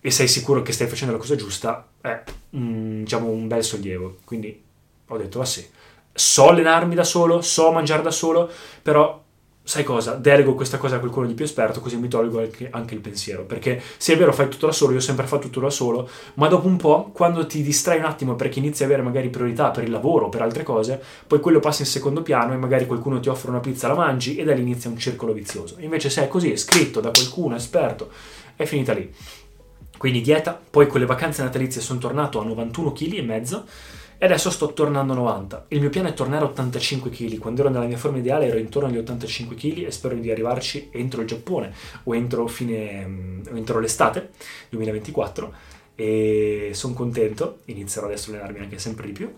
e 0.00 0.10
sei 0.10 0.28
sicuro 0.28 0.62
che 0.62 0.72
stai 0.72 0.86
facendo 0.86 1.14
la 1.14 1.20
cosa 1.20 1.34
giusta, 1.34 1.88
è 2.00 2.22
mm, 2.56 3.02
diciamo 3.02 3.28
un 3.28 3.48
bel 3.48 3.64
sollievo. 3.64 4.18
Quindi 4.24 4.62
ho 5.06 5.16
detto, 5.16 5.40
ah 5.40 5.46
sì, 5.46 5.66
so 6.12 6.48
allenarmi 6.48 6.94
da 6.94 7.04
solo, 7.04 7.40
so 7.40 7.72
mangiare 7.72 8.02
da 8.02 8.10
solo, 8.10 8.50
però 8.82 9.24
sai 9.68 9.84
cosa? 9.84 10.14
Delego 10.14 10.54
questa 10.54 10.78
cosa 10.78 10.96
a 10.96 10.98
qualcuno 10.98 11.26
di 11.26 11.34
più 11.34 11.44
esperto, 11.44 11.80
così 11.80 11.98
mi 11.98 12.08
tolgo 12.08 12.40
anche, 12.40 12.68
anche, 12.70 12.94
il 12.94 13.00
pensiero. 13.00 13.44
Perché 13.44 13.78
se 13.98 14.14
è 14.14 14.16
vero, 14.16 14.32
fai 14.32 14.48
tutto 14.48 14.64
da 14.64 14.72
solo, 14.72 14.92
io 14.92 14.96
ho 14.96 15.02
sempre 15.02 15.26
fatto 15.26 15.42
tutto 15.42 15.60
da 15.60 15.68
solo, 15.68 16.08
ma 16.34 16.48
dopo 16.48 16.66
un 16.66 16.78
po', 16.78 17.10
quando 17.12 17.44
ti 17.44 17.60
distrai 17.60 17.98
un 17.98 18.06
attimo 18.06 18.34
perché 18.34 18.60
inizi 18.60 18.82
a 18.82 18.86
avere 18.86 19.02
magari 19.02 19.28
priorità 19.28 19.70
per 19.70 19.84
il 19.84 19.90
lavoro 19.90 20.24
o 20.24 20.28
per 20.30 20.40
altre 20.40 20.62
cose, 20.62 20.98
poi 21.26 21.40
quello 21.40 21.60
passa 21.60 21.82
in 21.82 21.88
secondo 21.88 22.22
piano 22.22 22.54
e 22.54 22.56
magari 22.56 22.86
qualcuno 22.86 23.20
ti 23.20 23.28
offre 23.28 23.50
una 23.50 23.60
pizza, 23.60 23.88
la 23.88 23.94
mangi 23.94 24.36
e 24.36 24.44
da 24.44 24.54
lì 24.54 24.62
inizia 24.62 24.88
un 24.88 24.96
circolo 24.96 25.34
vizioso. 25.34 25.76
Invece 25.80 26.08
se 26.08 26.24
è 26.24 26.28
così, 26.28 26.50
è 26.50 26.56
scritto 26.56 27.00
da 27.00 27.10
qualcuno 27.10 27.54
esperto, 27.54 28.08
è 28.56 28.64
finita 28.64 28.94
lì. 28.94 29.12
Quindi 29.98 30.22
dieta, 30.22 30.58
poi 30.70 30.86
con 30.86 30.98
le 30.98 31.04
vacanze 31.04 31.42
natalizie 31.42 31.82
sono 31.82 31.98
tornato 31.98 32.40
a 32.40 32.44
91 32.44 32.92
kg 32.92 33.64
e 34.20 34.24
adesso 34.24 34.50
sto 34.50 34.72
tornando 34.72 35.12
a 35.12 35.16
90. 35.16 35.66
Il 35.68 35.80
mio 35.80 35.90
piano 35.90 36.08
è 36.08 36.12
tornare 36.12 36.44
a 36.44 36.48
85 36.48 37.08
kg. 37.08 37.38
Quando 37.38 37.60
ero 37.60 37.70
nella 37.70 37.86
mia 37.86 37.96
forma 37.96 38.18
ideale 38.18 38.46
ero 38.46 38.58
intorno 38.58 38.88
agli 38.88 38.98
85 38.98 39.54
kg 39.54 39.84
e 39.84 39.92
spero 39.92 40.16
di 40.16 40.28
arrivarci 40.28 40.88
entro 40.90 41.20
il 41.20 41.28
Giappone 41.28 41.72
o 42.02 42.14
entro, 42.16 42.48
fine, 42.48 43.06
mm, 43.06 43.42
entro 43.54 43.78
l'estate 43.78 44.30
2024. 44.70 45.52
E 45.94 46.70
sono 46.72 46.94
contento, 46.94 47.58
inizierò 47.66 48.06
adesso 48.06 48.30
a 48.30 48.34
allenarmi 48.34 48.58
anche 48.58 48.78
sempre 48.80 49.06
di 49.06 49.12
più. 49.12 49.32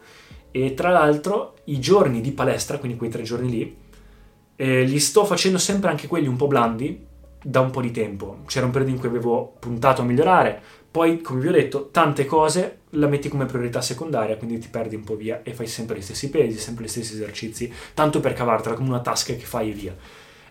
E 0.50 0.72
tra 0.72 0.88
l'altro 0.88 1.56
i 1.64 1.78
giorni 1.78 2.22
di 2.22 2.32
palestra, 2.32 2.78
quindi 2.78 2.96
quei 2.96 3.10
tre 3.10 3.22
giorni 3.22 3.50
lì, 3.50 3.76
eh, 4.56 4.82
li 4.82 4.98
sto 4.98 5.26
facendo 5.26 5.58
sempre 5.58 5.90
anche 5.90 6.06
quelli 6.06 6.26
un 6.26 6.36
po' 6.36 6.46
blandi 6.46 7.06
da 7.42 7.60
un 7.60 7.70
po' 7.70 7.82
di 7.82 7.90
tempo. 7.90 8.38
C'era 8.46 8.64
un 8.64 8.72
periodo 8.72 8.94
in 8.94 8.98
cui 8.98 9.08
avevo 9.08 9.56
puntato 9.58 10.00
a 10.00 10.04
migliorare, 10.06 10.60
poi, 10.90 11.20
come 11.20 11.40
vi 11.40 11.48
ho 11.48 11.52
detto, 11.52 11.88
tante 11.90 12.24
cose 12.24 12.79
la 12.90 13.07
metti 13.07 13.29
come 13.29 13.46
priorità 13.46 13.81
secondaria, 13.81 14.37
quindi 14.37 14.59
ti 14.59 14.68
perdi 14.68 14.96
un 14.96 15.05
po' 15.05 15.16
via 15.16 15.42
e 15.42 15.53
fai 15.55 15.66
sempre 15.66 15.98
gli 15.98 16.03
stessi 16.03 16.31
pesi, 16.31 16.59
sempre 16.59 16.85
gli 16.85 16.88
stessi 16.88 17.14
esercizi, 17.14 17.72
tanto 17.94 18.20
per 18.20 18.33
cavartela 18.33 18.74
come 18.74 18.88
una 18.88 19.00
tasca 19.00 19.35
che 19.35 19.44
fai 19.44 19.70
via. 19.70 19.94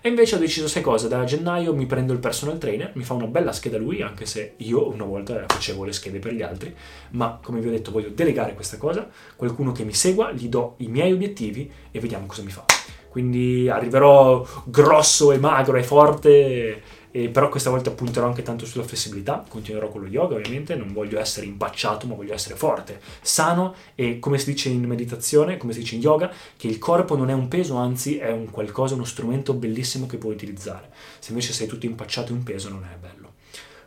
E 0.02 0.08
invece 0.08 0.36
ho 0.36 0.40
deciso, 0.40 0.70
sai 0.70 0.82
cosa, 0.82 1.10
da 1.10 1.26
gennaio 1.26 1.76
mi 1.76 1.86
prendo 1.86 2.14
il 2.14 2.20
personal 2.20 2.58
trainer, 2.58 2.92
mi 2.96 3.04
fa 3.04 3.16
una 3.16 3.28
bella 3.28 3.52
scheda 3.52 3.78
lui, 3.78 4.02
anche 4.02 4.26
se 4.26 4.54
io 4.58 4.88
una 4.88 5.04
volta 5.04 5.44
facevo 5.46 5.84
le 5.84 5.92
schede 5.92 6.20
per 6.20 6.34
gli 6.34 6.42
altri, 6.42 6.74
ma 7.12 7.38
come 7.44 7.60
vi 7.60 7.68
ho 7.68 7.72
detto 7.72 7.92
voglio 7.92 8.10
delegare 8.10 8.54
questa 8.54 8.78
cosa, 8.78 9.10
qualcuno 9.36 9.74
che 9.74 9.84
mi 9.84 9.94
segua, 9.94 10.32
gli 10.32 10.48
do 10.48 10.76
i 10.78 10.88
miei 10.88 11.12
obiettivi 11.12 11.70
e 11.92 12.00
vediamo 12.00 12.28
cosa 12.28 12.44
mi 12.44 12.52
fa. 12.52 12.64
Quindi 13.10 13.68
arriverò 13.68 14.46
grosso 14.66 15.34
e 15.34 15.38
magro 15.38 15.76
e 15.76 15.84
forte 15.84 16.82
E 17.12 17.30
però 17.30 17.50
questa 17.50 17.72
volta 17.72 17.90
punterò 17.90 18.28
anche 18.28 18.44
tanto 18.44 18.66
sulla 18.66 18.84
flessibilità, 18.84 19.44
continuerò 19.48 19.90
con 19.90 20.02
lo 20.02 20.08
yoga 20.08 20.36
ovviamente, 20.36 20.76
non 20.76 20.94
voglio 20.94 21.20
essere 21.20 21.48
impacciato 21.48 22.06
ma 22.06 22.14
voglio 22.14 22.34
essere 22.34 22.56
forte, 22.56 23.02
sano 23.22 23.74
e 23.96 24.20
come 24.20 24.38
si 24.38 24.52
dice 24.52 24.70
in 24.70 24.84
meditazione, 24.84 25.58
come 25.58 25.74
si 25.74 25.80
dice 25.80 25.96
in 25.96 26.02
yoga, 26.02 26.32
che 26.56 26.68
il 26.68 26.78
corpo 26.78 27.16
non 27.16 27.30
è 27.30 27.34
un 27.34 27.48
peso, 27.48 27.76
anzi 27.76 28.18
è 28.18 28.32
un 28.32 28.52
qualcosa, 28.52 28.94
uno 28.94 29.06
strumento 29.06 29.54
bellissimo 29.54 30.06
che 30.06 30.18
puoi 30.18 30.34
utilizzare. 30.34 30.90
Se 31.18 31.32
invece 31.32 31.54
sei 31.54 31.68
tutto 31.68 31.88
impacciato 31.88 32.32
in 32.32 32.40
un 32.40 32.44
peso 32.44 32.70
non 32.70 32.84
è 32.84 32.96
bello. 32.96 33.34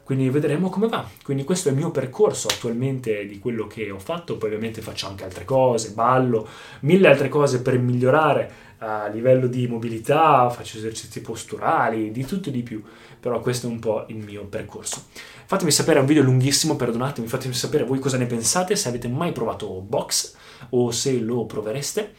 Quindi 0.04 0.28
vedremo 0.30 0.68
come 0.68 0.88
va. 0.88 1.08
Quindi 1.22 1.44
questo 1.44 1.68
è 1.68 1.72
il 1.72 1.78
mio 1.78 1.90
percorso 1.90 2.48
attualmente 2.48 3.24
di 3.24 3.38
quello 3.38 3.66
che 3.66 3.90
ho 3.90 4.00
fatto, 4.00 4.36
poi 4.36 4.48
ovviamente 4.48 4.82
faccio 4.82 5.06
anche 5.06 5.24
altre 5.24 5.44
cose, 5.44 5.92
ballo, 5.92 6.46
mille 6.80 7.08
altre 7.08 7.28
cose 7.28 7.62
per 7.62 7.78
migliorare 7.78 8.70
a 8.82 9.06
livello 9.06 9.46
di 9.46 9.68
mobilità, 9.68 10.50
faccio 10.50 10.76
esercizi 10.76 11.20
posturali, 11.20 12.10
di 12.10 12.24
tutto 12.24 12.48
e 12.48 12.52
di 12.52 12.62
più, 12.62 12.82
però 13.20 13.40
questo 13.40 13.68
è 13.68 13.70
un 13.70 13.78
po' 13.78 14.04
il 14.08 14.16
mio 14.16 14.44
percorso. 14.46 15.04
Fatemi 15.46 15.70
sapere, 15.70 15.98
è 15.98 16.00
un 16.00 16.06
video 16.06 16.24
lunghissimo, 16.24 16.74
perdonatemi, 16.74 17.28
fatemi 17.28 17.54
sapere 17.54 17.84
voi 17.84 18.00
cosa 18.00 18.16
ne 18.16 18.26
pensate, 18.26 18.74
se 18.74 18.88
avete 18.88 19.06
mai 19.06 19.30
provato 19.32 19.68
box 19.80 20.34
o 20.70 20.90
se 20.90 21.18
lo 21.20 21.46
provereste 21.46 22.14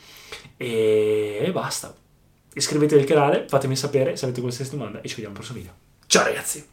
e 0.56 1.50
basta. 1.52 1.94
Iscrivetevi 2.54 3.02
al 3.02 3.08
canale, 3.08 3.46
fatemi 3.48 3.76
sapere 3.76 4.16
se 4.16 4.26
avete 4.26 4.40
qualsiasi 4.40 4.72
domanda 4.72 5.02
e 5.02 5.08
ci 5.08 5.16
vediamo 5.16 5.32
al 5.32 5.36
prossimo 5.36 5.58
video. 5.58 5.74
Ciao 6.06 6.24
ragazzi! 6.24 6.73